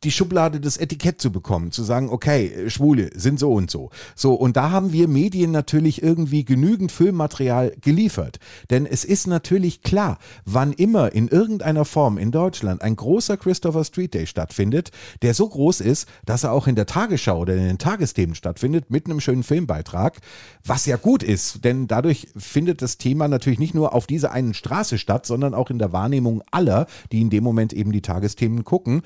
[0.05, 3.91] die Schublade das Etikett zu bekommen, zu sagen, okay, Schwule sind so und so.
[4.15, 8.39] So, und da haben wir Medien natürlich irgendwie genügend Filmmaterial geliefert.
[8.71, 13.85] Denn es ist natürlich klar, wann immer in irgendeiner Form in Deutschland ein großer Christopher
[13.85, 14.93] Street Day stattfindet,
[15.23, 18.91] der so groß ist, dass er auch in der Tagesschau oder in den Tagesthemen stattfindet,
[18.91, 20.21] mit einem schönen Filmbeitrag,
[20.65, 24.55] was ja gut ist, denn dadurch findet das Thema natürlich nicht nur auf dieser einen
[24.55, 28.63] Straße statt, sondern auch in der Wahrnehmung aller, die in dem Moment eben die Tagesthemen
[28.63, 29.03] gucken.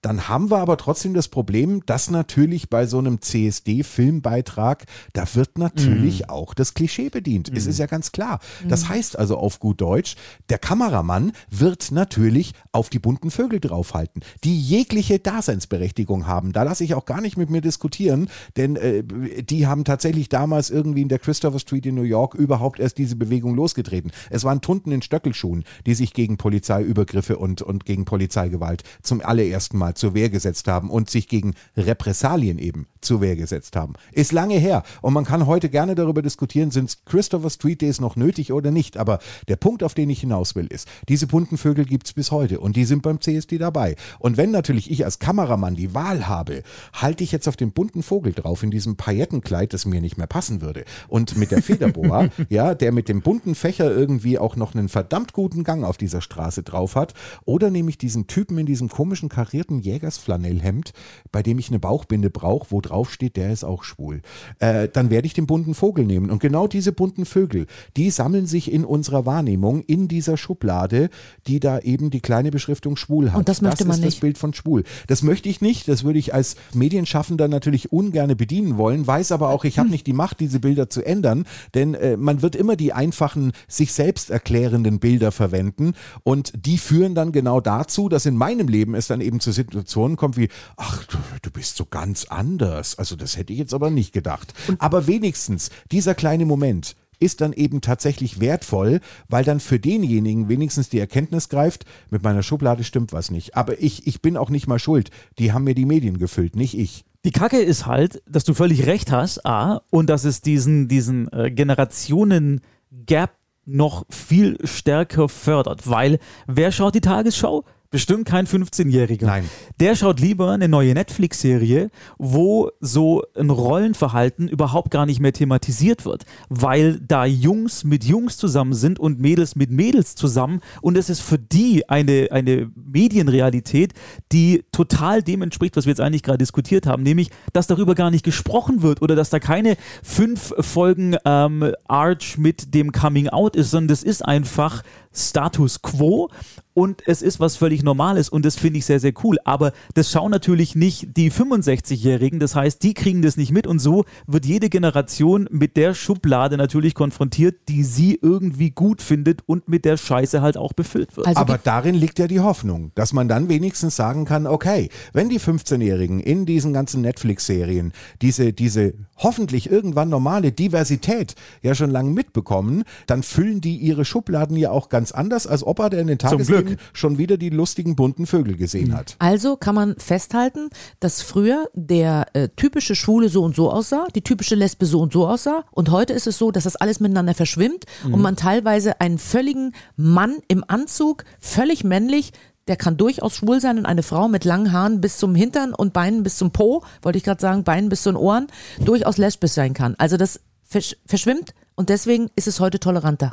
[0.00, 5.58] Dann haben wir aber trotzdem das Problem, dass natürlich bei so einem CSD-Filmbeitrag, da wird
[5.58, 6.30] natürlich mm.
[6.30, 7.52] auch das Klischee bedient.
[7.52, 7.56] Mm.
[7.56, 8.38] Es ist ja ganz klar.
[8.68, 8.88] Das mm.
[8.90, 10.14] heißt also auf gut Deutsch,
[10.50, 16.52] der Kameramann wird natürlich auf die bunten Vögel draufhalten, die jegliche Daseinsberechtigung haben.
[16.52, 20.70] Da lasse ich auch gar nicht mit mir diskutieren, denn äh, die haben tatsächlich damals
[20.70, 24.12] irgendwie in der Christopher Street in New York überhaupt erst diese Bewegung losgetreten.
[24.30, 29.76] Es waren Tunden in Stöckelschuhen, die sich gegen Polizeiübergriffe und, und gegen Polizeigewalt zum allerersten
[29.76, 33.94] Mal mal zur Wehr gesetzt haben und sich gegen Repressalien eben zur Wehr gesetzt haben.
[34.12, 38.16] Ist lange her und man kann heute gerne darüber diskutieren, sind Christopher Street Days noch
[38.16, 38.96] nötig oder nicht.
[38.96, 42.30] Aber der Punkt, auf den ich hinaus will, ist, diese bunten Vögel gibt es bis
[42.30, 43.96] heute und die sind beim CSD dabei.
[44.18, 46.62] Und wenn natürlich ich als Kameramann die Wahl habe,
[46.92, 50.26] halte ich jetzt auf den bunten Vogel drauf in diesem Paillettenkleid, das mir nicht mehr
[50.26, 50.84] passen würde.
[51.06, 55.32] Und mit der Federboa, ja, der mit dem bunten Fächer irgendwie auch noch einen verdammt
[55.32, 57.14] guten Gang auf dieser Straße drauf hat.
[57.44, 60.92] Oder nehme ich diesen Typen in diesem komischen karierten weißen Jägersflanellhemd,
[61.32, 64.22] bei dem ich eine Bauchbinde brauche, wo drauf steht, der ist auch schwul.
[64.58, 66.30] Äh, dann werde ich den bunten Vogel nehmen.
[66.30, 67.66] Und genau diese bunten Vögel,
[67.96, 71.10] die sammeln sich in unserer Wahrnehmung in dieser Schublade,
[71.46, 73.38] die da eben die kleine Beschriftung schwul hat.
[73.38, 74.16] Und das möchte das man ist nicht.
[74.16, 74.84] das Bild von schwul.
[75.06, 75.88] Das möchte ich nicht.
[75.88, 80.06] Das würde ich als Medienschaffender natürlich ungern bedienen wollen, weiß aber auch, ich habe nicht
[80.06, 84.30] die Macht, diese Bilder zu ändern, denn äh, man wird immer die einfachen, sich selbst
[84.30, 89.20] erklärenden Bilder verwenden und die führen dann genau dazu, dass in meinem Leben es dann
[89.20, 89.67] eben zu Situationen
[90.16, 92.98] kommt wie, ach, du, du bist so ganz anders.
[92.98, 94.54] Also das hätte ich jetzt aber nicht gedacht.
[94.78, 100.88] Aber wenigstens dieser kleine Moment, ist dann eben tatsächlich wertvoll, weil dann für denjenigen wenigstens
[100.88, 103.56] die Erkenntnis greift, mit meiner Schublade stimmt was nicht.
[103.56, 105.10] Aber ich, ich bin auch nicht mal schuld.
[105.38, 107.04] Die haben mir die Medien gefüllt, nicht ich.
[107.24, 111.30] Die Kacke ist halt, dass du völlig recht hast, A, und dass es diesen, diesen
[111.32, 113.32] äh, Generationen-Gap
[113.66, 117.64] noch viel stärker fördert, weil wer schaut die Tagesschau?
[117.90, 119.24] Bestimmt kein 15-Jähriger.
[119.24, 119.48] Nein.
[119.80, 126.04] Der schaut lieber eine neue Netflix-Serie, wo so ein Rollenverhalten überhaupt gar nicht mehr thematisiert
[126.04, 131.08] wird, weil da Jungs mit Jungs zusammen sind und Mädels mit Mädels zusammen und es
[131.08, 133.94] ist für die eine, eine Medienrealität,
[134.32, 138.10] die total dem entspricht, was wir jetzt eigentlich gerade diskutiert haben, nämlich, dass darüber gar
[138.10, 143.56] nicht gesprochen wird oder dass da keine fünf Folgen ähm, Arch mit dem Coming Out
[143.56, 144.82] ist, sondern das ist einfach
[145.18, 146.30] Status Quo
[146.78, 149.38] und es ist was völlig Normales und das finde ich sehr, sehr cool.
[149.44, 153.80] Aber das schauen natürlich nicht die 65-Jährigen, das heißt, die kriegen das nicht mit und
[153.80, 159.68] so wird jede Generation mit der Schublade natürlich konfrontiert, die sie irgendwie gut findet und
[159.68, 161.26] mit der Scheiße halt auch befüllt wird.
[161.26, 165.28] Also Aber darin liegt ja die Hoffnung, dass man dann wenigstens sagen kann, okay, wenn
[165.28, 167.92] die 15-Jährigen in diesen ganzen Netflix-Serien
[168.22, 174.56] diese, diese hoffentlich irgendwann normale Diversität ja schon lange mitbekommen, dann füllen die ihre Schubladen
[174.56, 178.26] ja auch ganz anders, als ob er in den Tagesthemen schon wieder die lustigen bunten
[178.26, 179.16] Vögel gesehen hat.
[179.18, 184.22] Also kann man festhalten, dass früher der äh, typische Schwule so und so aussah, die
[184.22, 187.34] typische Lesbe so und so aussah und heute ist es so, dass das alles miteinander
[187.34, 188.14] verschwimmt Mhm.
[188.14, 192.32] und man teilweise einen völligen Mann im Anzug, völlig männlich,
[192.66, 195.92] der kann durchaus schwul sein und eine Frau mit langen Haaren bis zum Hintern und
[195.92, 198.46] Beinen bis zum Po, wollte ich gerade sagen, Beinen bis zu den Ohren,
[198.84, 199.94] durchaus lesbisch sein kann.
[199.98, 203.32] Also das versch verschwimmt und deswegen ist es heute toleranter.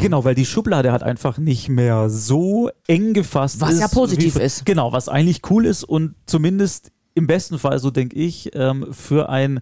[0.00, 3.80] Genau, weil die Schublade hat einfach nicht mehr so eng gefasst Was ist.
[3.80, 4.66] ja positiv wie- ist.
[4.66, 9.30] Genau, was eigentlich cool ist und zumindest im besten Fall, so denke ich, ähm, für
[9.30, 9.60] ein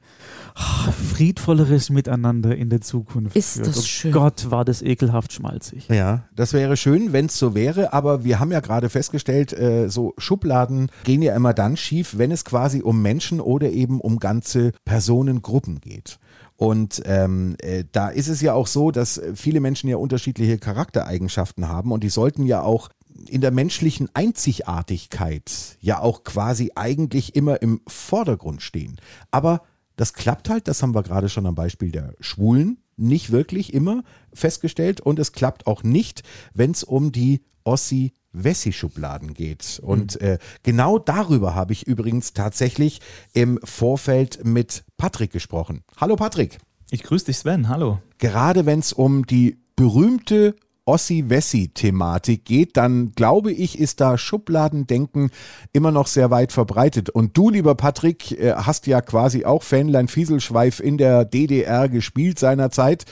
[0.57, 3.37] ah, friedvolleres Miteinander in der Zukunft.
[3.37, 3.69] Ist führt.
[3.69, 4.11] das oh schön.
[4.13, 5.87] Gott, war das ekelhaft schmalzig.
[5.89, 9.89] Ja, das wäre schön, wenn es so wäre, aber wir haben ja gerade festgestellt, äh,
[9.89, 14.19] so Schubladen gehen ja immer dann schief, wenn es quasi um Menschen oder eben um
[14.19, 16.19] ganze Personengruppen geht.
[16.57, 21.69] Und ähm, äh, da ist es ja auch so, dass viele Menschen ja unterschiedliche Charaktereigenschaften
[21.69, 22.91] haben und die sollten ja auch
[23.29, 29.01] in der menschlichen Einzigartigkeit ja auch quasi eigentlich immer im Vordergrund stehen.
[29.31, 29.63] Aber
[29.97, 34.03] das klappt halt, das haben wir gerade schon am Beispiel der Schwulen nicht wirklich immer
[34.33, 39.81] festgestellt und es klappt auch nicht, wenn es um die Ossi Wessi-Schubladen geht.
[39.83, 43.01] Und äh, genau darüber habe ich übrigens tatsächlich
[43.33, 45.83] im Vorfeld mit Patrick gesprochen.
[46.01, 46.59] Hallo Patrick.
[46.91, 47.69] Ich grüße dich, Sven.
[47.69, 48.01] Hallo.
[48.19, 50.55] Gerade wenn es um die berühmte
[50.87, 55.31] Ossi-Wessi-Thematik geht, dann glaube ich, ist da Schubladendenken
[55.73, 57.09] immer noch sehr weit verbreitet.
[57.09, 62.39] Und du, lieber Patrick, äh, hast ja quasi auch Fähnlein Fieselschweif in der DDR gespielt
[62.39, 63.07] seinerzeit.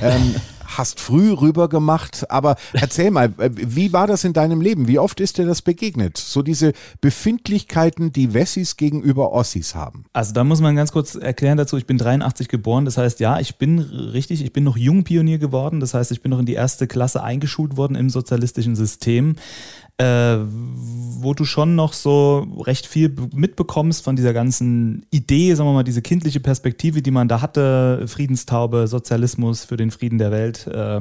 [0.00, 0.34] Ähm,
[0.78, 4.88] hast früh rüber gemacht, aber erzähl mal, äh, wie war das in deinem Leben?
[4.88, 6.18] Wie oft ist dir das begegnet?
[6.18, 10.04] So diese Befindlichkeiten, die Wessis gegenüber Ossis haben.
[10.12, 13.38] Also da muss man ganz kurz erklären dazu, ich bin 83 geboren, das heißt, ja,
[13.40, 16.54] ich bin richtig, ich bin noch Jungpionier geworden, das heißt, ich bin noch in die
[16.54, 19.36] erste Klasse eingeschult worden im sozialistischen System
[20.02, 20.38] äh,
[21.22, 25.84] wo du schon noch so recht viel mitbekommst von dieser ganzen Idee, sagen wir mal,
[25.84, 31.00] diese kindliche Perspektive, die man da hatte, Friedenstaube, Sozialismus für den Frieden der Welt äh,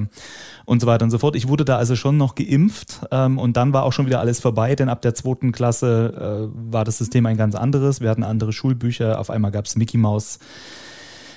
[0.66, 1.36] und so weiter und so fort.
[1.36, 4.40] Ich wurde da also schon noch geimpft ähm, und dann war auch schon wieder alles
[4.40, 8.02] vorbei, denn ab der zweiten Klasse äh, war das System ein ganz anderes.
[8.02, 10.38] Wir hatten andere Schulbücher, auf einmal gab es Mickey Mouse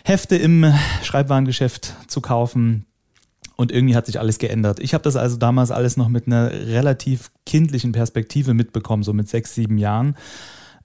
[0.04, 0.70] Hefte im
[1.02, 2.84] Schreibwarengeschäft zu kaufen.
[3.56, 4.80] Und irgendwie hat sich alles geändert.
[4.80, 9.28] Ich habe das also damals alles noch mit einer relativ kindlichen Perspektive mitbekommen, so mit
[9.28, 10.16] sechs, sieben Jahren.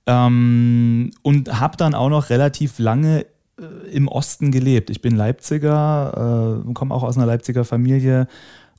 [0.06, 3.26] Ähm, und habe dann auch noch relativ lange
[3.60, 4.90] äh, im Osten gelebt.
[4.90, 8.28] Ich bin Leipziger, äh, komme auch aus einer Leipziger Familie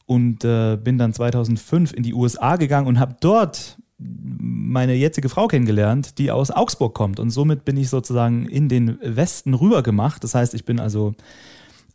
[0.07, 5.47] und äh, bin dann 2005 in die USA gegangen und habe dort meine jetzige Frau
[5.47, 7.20] kennengelernt, die aus Augsburg kommt.
[7.20, 10.24] Und somit bin ich sozusagen in den Westen rüber gemacht.
[10.24, 11.14] Das heißt, ich bin also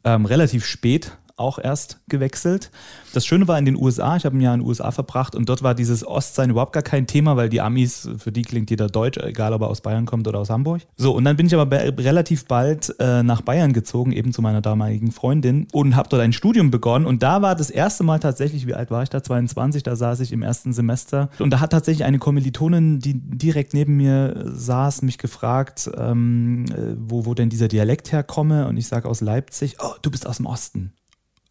[0.04, 2.72] ähm, relativ spät auch erst gewechselt.
[3.14, 5.50] Das Schöne war in den USA, ich habe ein Jahr in den USA verbracht und
[5.50, 8.88] dort war dieses Ostsein überhaupt gar kein Thema, weil die Amis, für die klingt jeder
[8.88, 10.82] Deutsch, egal ob er aus Bayern kommt oder aus Hamburg.
[10.96, 14.62] So, und dann bin ich aber relativ bald äh, nach Bayern gezogen, eben zu meiner
[14.62, 18.68] damaligen Freundin und habe dort ein Studium begonnen und da war das erste Mal tatsächlich,
[18.68, 19.22] wie alt war ich da?
[19.22, 23.74] 22, da saß ich im ersten Semester und da hat tatsächlich eine Kommilitonin, die direkt
[23.74, 28.88] neben mir saß, mich gefragt, ähm, äh, wo, wo denn dieser Dialekt herkomme und ich
[28.88, 30.94] sage aus Leipzig, oh, du bist aus dem Osten.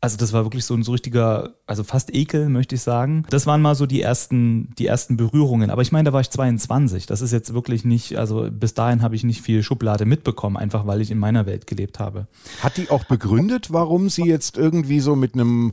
[0.04, 3.24] Also das war wirklich so ein so richtiger, also fast Ekel, möchte ich sagen.
[3.30, 5.70] Das waren mal so die ersten, die ersten Berührungen.
[5.70, 7.06] Aber ich meine, da war ich 22.
[7.06, 10.86] Das ist jetzt wirklich nicht, also bis dahin habe ich nicht viel Schublade mitbekommen, einfach
[10.86, 12.26] weil ich in meiner Welt gelebt habe.
[12.60, 15.72] Hat die auch begründet, warum sie jetzt irgendwie so mit einem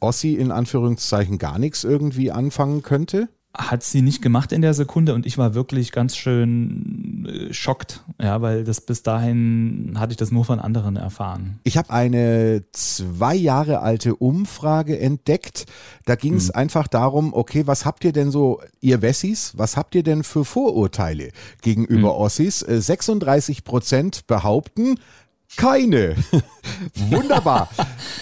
[0.00, 3.28] Ossi in Anführungszeichen gar nichts irgendwie anfangen könnte?
[3.58, 8.04] Hat sie nicht gemacht in der Sekunde und ich war wirklich ganz schön äh, schockt,
[8.22, 11.58] ja, weil das bis dahin hatte ich das nur von anderen erfahren.
[11.64, 15.66] Ich habe eine zwei Jahre alte Umfrage entdeckt.
[16.04, 16.54] Da ging es mhm.
[16.54, 20.44] einfach darum, okay, was habt ihr denn so, ihr Wessis, was habt ihr denn für
[20.44, 21.30] Vorurteile
[21.60, 22.20] gegenüber mhm.
[22.20, 22.60] Ossis?
[22.60, 25.00] 36 äh, Prozent behaupten,
[25.56, 26.16] keine.
[26.94, 27.68] Wunderbar.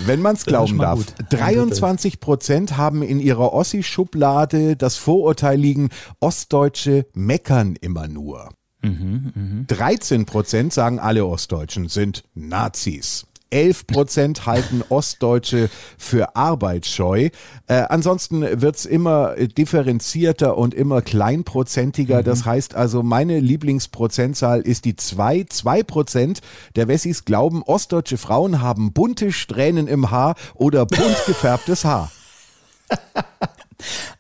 [0.05, 0.99] Wenn man es glauben darf.
[0.99, 1.14] Gut.
[1.31, 8.51] 23 Prozent haben in ihrer Ossi-Schublade das Vorurteil liegen, Ostdeutsche meckern immer nur.
[8.83, 9.64] Mhm, mh.
[9.68, 13.27] 13 Prozent sagen alle Ostdeutschen sind Nazis.
[13.51, 17.30] 11 Prozent halten Ostdeutsche für arbeitsscheu.
[17.66, 22.20] Äh, ansonsten wird's immer differenzierter und immer kleinprozentiger.
[22.20, 22.24] Mhm.
[22.24, 25.47] Das heißt also, meine Lieblingsprozentzahl ist die 2.
[25.49, 26.40] 2 Prozent
[26.74, 32.11] der Wessis glauben, ostdeutsche Frauen haben bunte Strähnen im Haar oder bunt gefärbtes Haar.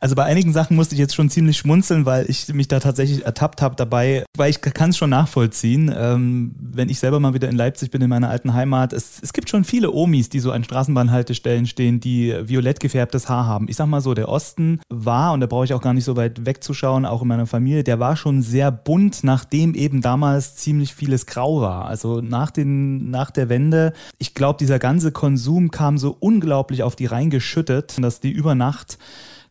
[0.00, 3.24] Also bei einigen Sachen musste ich jetzt schon ziemlich schmunzeln, weil ich mich da tatsächlich
[3.24, 5.92] ertappt habe dabei, weil ich kann es schon nachvollziehen.
[5.96, 9.32] Ähm, wenn ich selber mal wieder in Leipzig bin, in meiner alten Heimat, es, es
[9.32, 13.68] gibt schon viele Omis, die so an Straßenbahnhaltestellen stehen, die violett gefärbtes Haar haben.
[13.68, 16.16] Ich sag mal so, der Osten war, und da brauche ich auch gar nicht so
[16.16, 20.94] weit wegzuschauen, auch in meiner Familie, der war schon sehr bunt, nachdem eben damals ziemlich
[20.94, 21.86] vieles grau war.
[21.86, 26.96] Also nach, den, nach der Wende, ich glaube, dieser ganze Konsum kam so unglaublich auf
[26.96, 28.98] die reingeschüttet, dass die über Nacht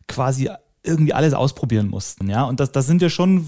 [0.08, 0.48] quasi
[0.82, 2.44] irgendwie alles ausprobieren mussten, ja.
[2.44, 3.44] Und das, das sind wir schon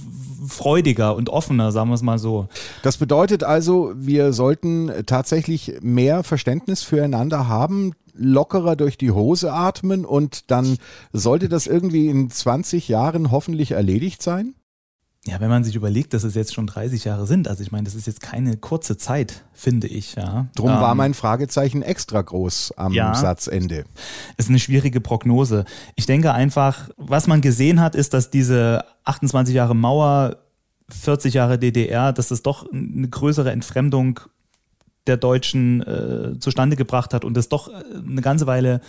[0.47, 2.49] freudiger und offener, sagen wir es mal so.
[2.83, 10.05] Das bedeutet also, wir sollten tatsächlich mehr Verständnis füreinander haben, lockerer durch die Hose atmen
[10.05, 10.77] und dann
[11.13, 14.55] sollte das irgendwie in 20 Jahren hoffentlich erledigt sein?
[15.29, 17.85] Ja, wenn man sich überlegt, dass es jetzt schon 30 Jahre sind, also ich meine,
[17.85, 20.47] das ist jetzt keine kurze Zeit, finde ich, ja.
[20.55, 23.85] Drum ähm, war mein Fragezeichen extra groß am ja, Satzende.
[24.39, 25.66] Ist eine schwierige Prognose.
[25.97, 30.39] Ich denke einfach, was man gesehen hat, ist, dass diese 28 Jahre Mauer,
[30.89, 34.20] 40 Jahre DDR, dass es doch eine größere Entfremdung
[35.07, 38.81] der Deutschen äh, zustande gebracht hat und es doch eine ganze Weile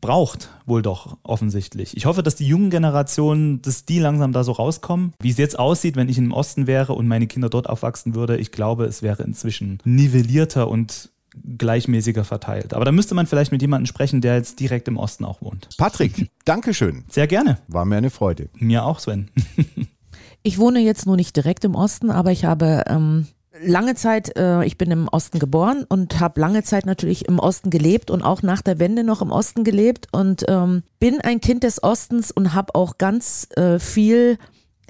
[0.00, 1.96] braucht wohl doch offensichtlich.
[1.96, 5.12] Ich hoffe, dass die jungen Generationen, dass die langsam da so rauskommen.
[5.20, 8.36] Wie es jetzt aussieht, wenn ich im Osten wäre und meine Kinder dort aufwachsen würde,
[8.36, 11.10] ich glaube, es wäre inzwischen nivellierter und
[11.58, 12.74] gleichmäßiger verteilt.
[12.74, 15.68] Aber da müsste man vielleicht mit jemandem sprechen, der jetzt direkt im Osten auch wohnt.
[15.76, 17.04] Patrick, Dankeschön.
[17.08, 17.58] Sehr gerne.
[17.68, 18.48] War mir eine Freude.
[18.54, 19.30] Mir auch, Sven.
[20.42, 23.26] ich wohne jetzt nur nicht direkt im Osten, aber ich habe ähm,
[23.60, 27.70] lange Zeit, äh, ich bin im Osten geboren und habe lange Zeit natürlich im Osten
[27.70, 31.62] gelebt und auch nach der Wende noch im Osten gelebt und ähm, bin ein Kind
[31.62, 34.38] des Ostens und habe auch ganz äh, viel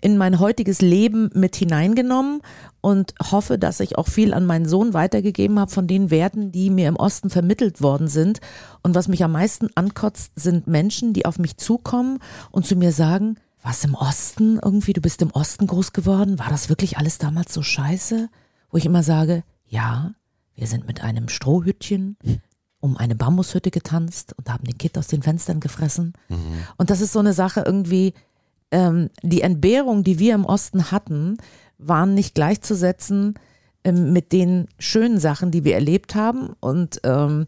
[0.01, 2.43] in mein heutiges Leben mit hineingenommen
[2.83, 6.69] und hoffe, dass ich auch viel an meinen Sohn weitergegeben habe von den Werten, die
[6.69, 8.41] mir im Osten vermittelt worden sind.
[8.83, 12.19] Und was mich am meisten ankotzt, sind Menschen, die auf mich zukommen
[12.51, 16.51] und zu mir sagen, was im Osten irgendwie, du bist im Osten groß geworden, war
[16.51, 18.29] das wirklich alles damals so scheiße?
[18.75, 20.15] Wo ich immer sage, ja,
[20.57, 22.17] wir sind mit einem Strohhütchen
[22.81, 26.15] um eine Bambushütte getanzt und haben den Kit aus den Fenstern gefressen.
[26.29, 26.59] Mhm.
[26.77, 28.15] Und das ist so eine Sache irgendwie,
[28.73, 31.37] ähm, die Entbehrung, die wir im Osten hatten,
[31.79, 33.35] waren nicht gleichzusetzen
[33.85, 36.51] ähm, mit den schönen Sachen, die wir erlebt haben.
[36.59, 37.47] Und ähm,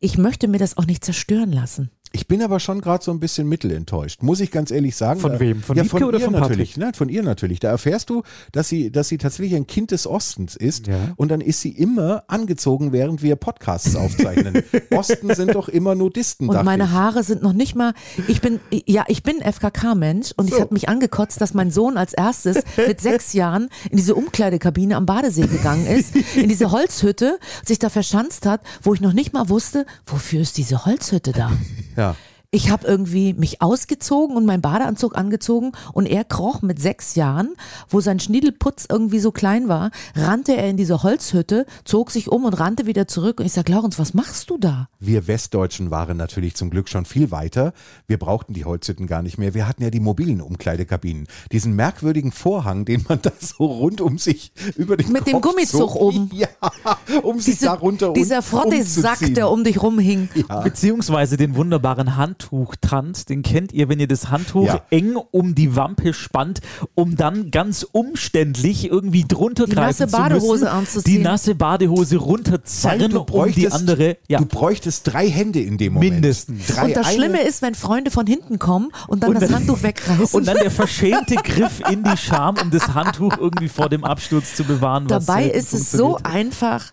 [0.00, 1.92] ich möchte mir das auch nicht zerstören lassen.
[2.16, 5.18] Ich bin aber schon gerade so ein bisschen mittelenttäuscht, muss ich ganz ehrlich sagen.
[5.18, 5.60] Von wem?
[5.60, 6.76] Von ja, Wiebke von oder ihr von natürlich.
[6.76, 7.58] Nein, von ihr natürlich.
[7.58, 10.94] Da erfährst du, dass sie, dass sie tatsächlich ein Kind des Ostens ist Ja.
[11.16, 14.62] und dann ist sie immer angezogen, während wir Podcasts aufzeichnen.
[14.92, 16.48] Osten sind doch immer Nudisten.
[16.48, 16.90] Und meine ich.
[16.90, 17.94] Haare sind noch nicht mal,
[18.28, 20.60] ich bin, ja, ich bin FKK-Mensch und ich So.
[20.60, 25.04] habe mich angekotzt, dass mein Sohn als erstes mit sechs Jahren in diese Umkleidekabine am
[25.04, 29.48] Badesee gegangen ist, in diese Holzhütte, sich da verschanzt hat, wo ich noch nicht mal
[29.48, 31.50] wusste, wofür ist diese Holzhütte da?
[31.96, 32.03] Ja.
[32.04, 32.33] Yeah.
[32.54, 37.56] Ich habe irgendwie mich ausgezogen und meinen Badeanzug angezogen und er kroch mit sechs Jahren,
[37.88, 42.44] wo sein Schniedelputz irgendwie so klein war, rannte er in diese Holzhütte, zog sich um
[42.44, 43.40] und rannte wieder zurück.
[43.40, 44.88] Und ich sag, Laurens, was machst du da?
[45.00, 47.72] Wir Westdeutschen waren natürlich zum Glück schon viel weiter.
[48.06, 49.52] Wir brauchten die Holzhütten gar nicht mehr.
[49.54, 51.26] Wir hatten ja die mobilen Umkleidekabinen.
[51.50, 55.54] Diesen merkwürdigen Vorhang, den man da so rund um sich über den Mit dem Kopf
[55.54, 55.96] Gummizug zog.
[55.96, 56.30] oben.
[56.34, 56.48] Ja,
[57.22, 60.28] um sich da runter dieser um, Frottesack, der um dich rumhing.
[60.62, 62.16] Beziehungsweise den wunderbaren
[62.50, 64.82] Handtuchtanz, den kennt ihr, wenn ihr das Handtuch Ja.
[64.90, 66.60] eng um die Wampe spannt,
[66.94, 71.16] um dann ganz umständlich irgendwie drunter Die greifen nasse zu Badehose müssen, anzuziehen.
[71.18, 74.16] die nasse Badehose runterzerren, um die andere.
[74.28, 74.38] Ja.
[74.38, 76.12] du bräuchtest drei Hände in dem Moment.
[76.14, 76.66] Mindestens.
[76.66, 79.48] Drei, Und das eine- Schlimme ist, wenn Freunde von hinten kommen und dann Und das
[79.50, 80.38] dann- Handtuch wegreißen.
[80.38, 84.54] Und dann der verschämte Griff in die Scham, um das Handtuch irgendwie vor dem Absturz
[84.54, 85.06] zu bewahren.
[85.08, 86.84] Dabei ist es so einfach,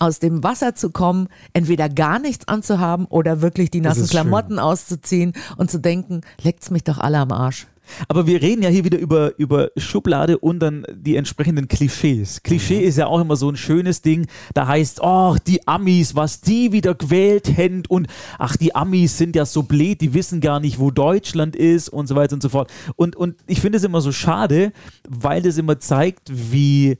[0.00, 4.22] aus dem Wasser zu kommen, entweder gar nichts anzuhaben oder wirklich die nassen ist schön.
[4.22, 7.66] Klamotten auszuziehen und zu denken, leckt's mich doch alle am Arsch.
[8.08, 12.42] Aber wir reden ja hier wieder über, über Schublade und dann die entsprechenden Klischees.
[12.42, 14.26] Klischee ist ja auch immer so ein schönes Ding.
[14.54, 18.06] Da heißt, oh, die Amis, was die wieder gewählt hätten und
[18.38, 22.06] ach, die Amis sind ja so blöd, die wissen gar nicht, wo Deutschland ist und
[22.06, 22.70] so weiter und so fort.
[22.96, 24.72] Und, und ich finde es immer so schade,
[25.08, 26.98] weil das immer zeigt, wie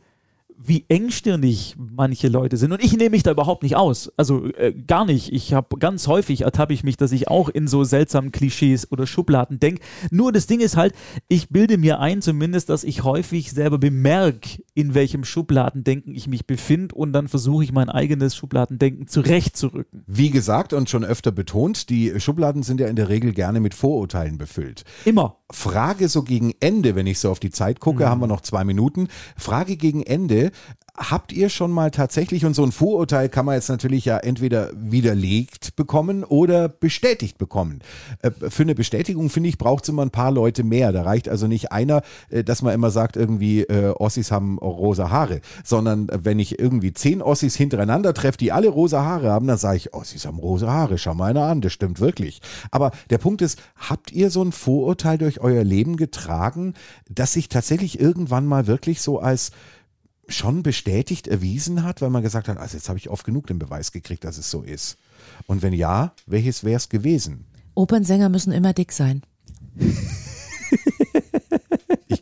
[0.62, 2.72] wie engstirnig manche Leute sind.
[2.72, 4.12] Und ich nehme mich da überhaupt nicht aus.
[4.16, 5.32] Also äh, gar nicht.
[5.32, 9.06] Ich habe ganz häufig ertappe ich mich, dass ich auch in so seltsamen Klischees oder
[9.06, 9.82] Schubladen denke.
[10.10, 10.94] Nur das Ding ist halt,
[11.28, 16.46] ich bilde mir ein zumindest, dass ich häufig selber bemerke, in welchem Schubladendenken ich mich
[16.46, 20.04] befinde und dann versuche ich mein eigenes Schubladendenken zurechtzurücken.
[20.06, 23.74] Wie gesagt und schon öfter betont, die Schubladen sind ja in der Regel gerne mit
[23.74, 24.84] Vorurteilen befüllt.
[25.04, 25.36] Immer.
[25.50, 28.62] Frage so gegen Ende, wenn ich so auf die Zeit gucke, haben wir noch zwei
[28.62, 29.08] Minuten.
[29.36, 30.49] Frage gegen Ende.
[30.96, 34.70] Habt ihr schon mal tatsächlich, und so ein Vorurteil kann man jetzt natürlich ja entweder
[34.74, 37.80] widerlegt bekommen oder bestätigt bekommen.
[38.22, 40.92] Äh, Für eine Bestätigung, finde ich, braucht es immer ein paar Leute mehr.
[40.92, 45.10] Da reicht also nicht einer, äh, dass man immer sagt, irgendwie äh, Ossis haben rosa
[45.10, 49.58] Haare, sondern wenn ich irgendwie zehn Ossis hintereinander treffe, die alle rosa Haare haben, dann
[49.58, 52.42] sage ich, Ossis haben rosa Haare, schau mal einer an, das stimmt wirklich.
[52.70, 56.74] Aber der Punkt ist, habt ihr so ein Vorurteil durch euer Leben getragen,
[57.08, 59.52] das sich tatsächlich irgendwann mal wirklich so als
[60.30, 63.58] schon bestätigt erwiesen hat, weil man gesagt hat, also jetzt habe ich oft genug den
[63.58, 64.96] Beweis gekriegt, dass es so ist.
[65.46, 67.44] Und wenn ja, welches wäre es gewesen?
[67.74, 69.22] Opernsänger müssen immer dick sein.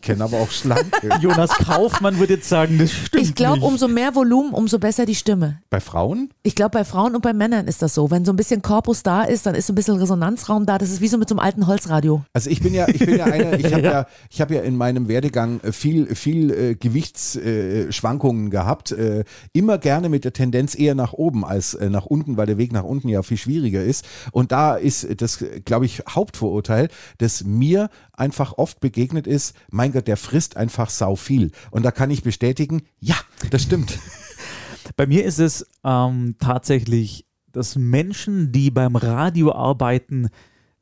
[0.08, 1.10] Ich kenne aber auch Schlanke.
[1.20, 5.14] Jonas Kaufmann würde jetzt sagen, das stimmt Ich glaube, umso mehr Volumen, umso besser die
[5.14, 5.60] Stimme.
[5.68, 6.30] Bei Frauen?
[6.42, 8.10] Ich glaube, bei Frauen und bei Männern ist das so.
[8.10, 10.78] Wenn so ein bisschen Korpus da ist, dann ist so ein bisschen Resonanzraum da.
[10.78, 12.24] Das ist wie so mit so einem alten Holzradio.
[12.32, 14.78] Also ich bin ja, ich bin ja einer, ich habe ja, ich habe ja in
[14.78, 18.92] meinem Werdegang äh, viel, viel äh, Gewichtsschwankungen äh, gehabt.
[18.92, 22.56] Äh, immer gerne mit der Tendenz eher nach oben als äh, nach unten, weil der
[22.56, 24.06] Weg nach unten ja viel schwieriger ist.
[24.32, 26.88] Und da ist das, glaube ich, Hauptvorurteil,
[27.18, 31.52] das mir einfach oft begegnet ist, mein Gott, der frisst einfach sau viel.
[31.70, 33.16] Und da kann ich bestätigen, ja,
[33.50, 33.98] das stimmt.
[34.96, 40.28] Bei mir ist es ähm, tatsächlich, dass Menschen, die beim Radio arbeiten,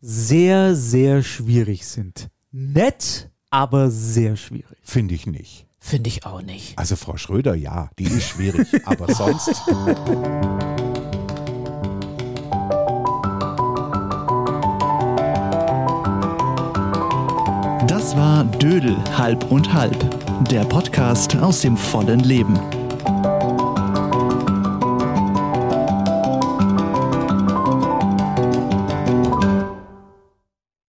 [0.00, 2.28] sehr, sehr schwierig sind.
[2.52, 4.78] Nett, aber sehr schwierig.
[4.82, 5.66] Finde ich nicht.
[5.78, 6.78] Finde ich auch nicht.
[6.78, 9.62] Also Frau Schröder, ja, die ist schwierig, aber sonst.
[18.16, 19.94] Das war Dödel halb und halb,
[20.48, 22.58] der Podcast aus dem vollen Leben.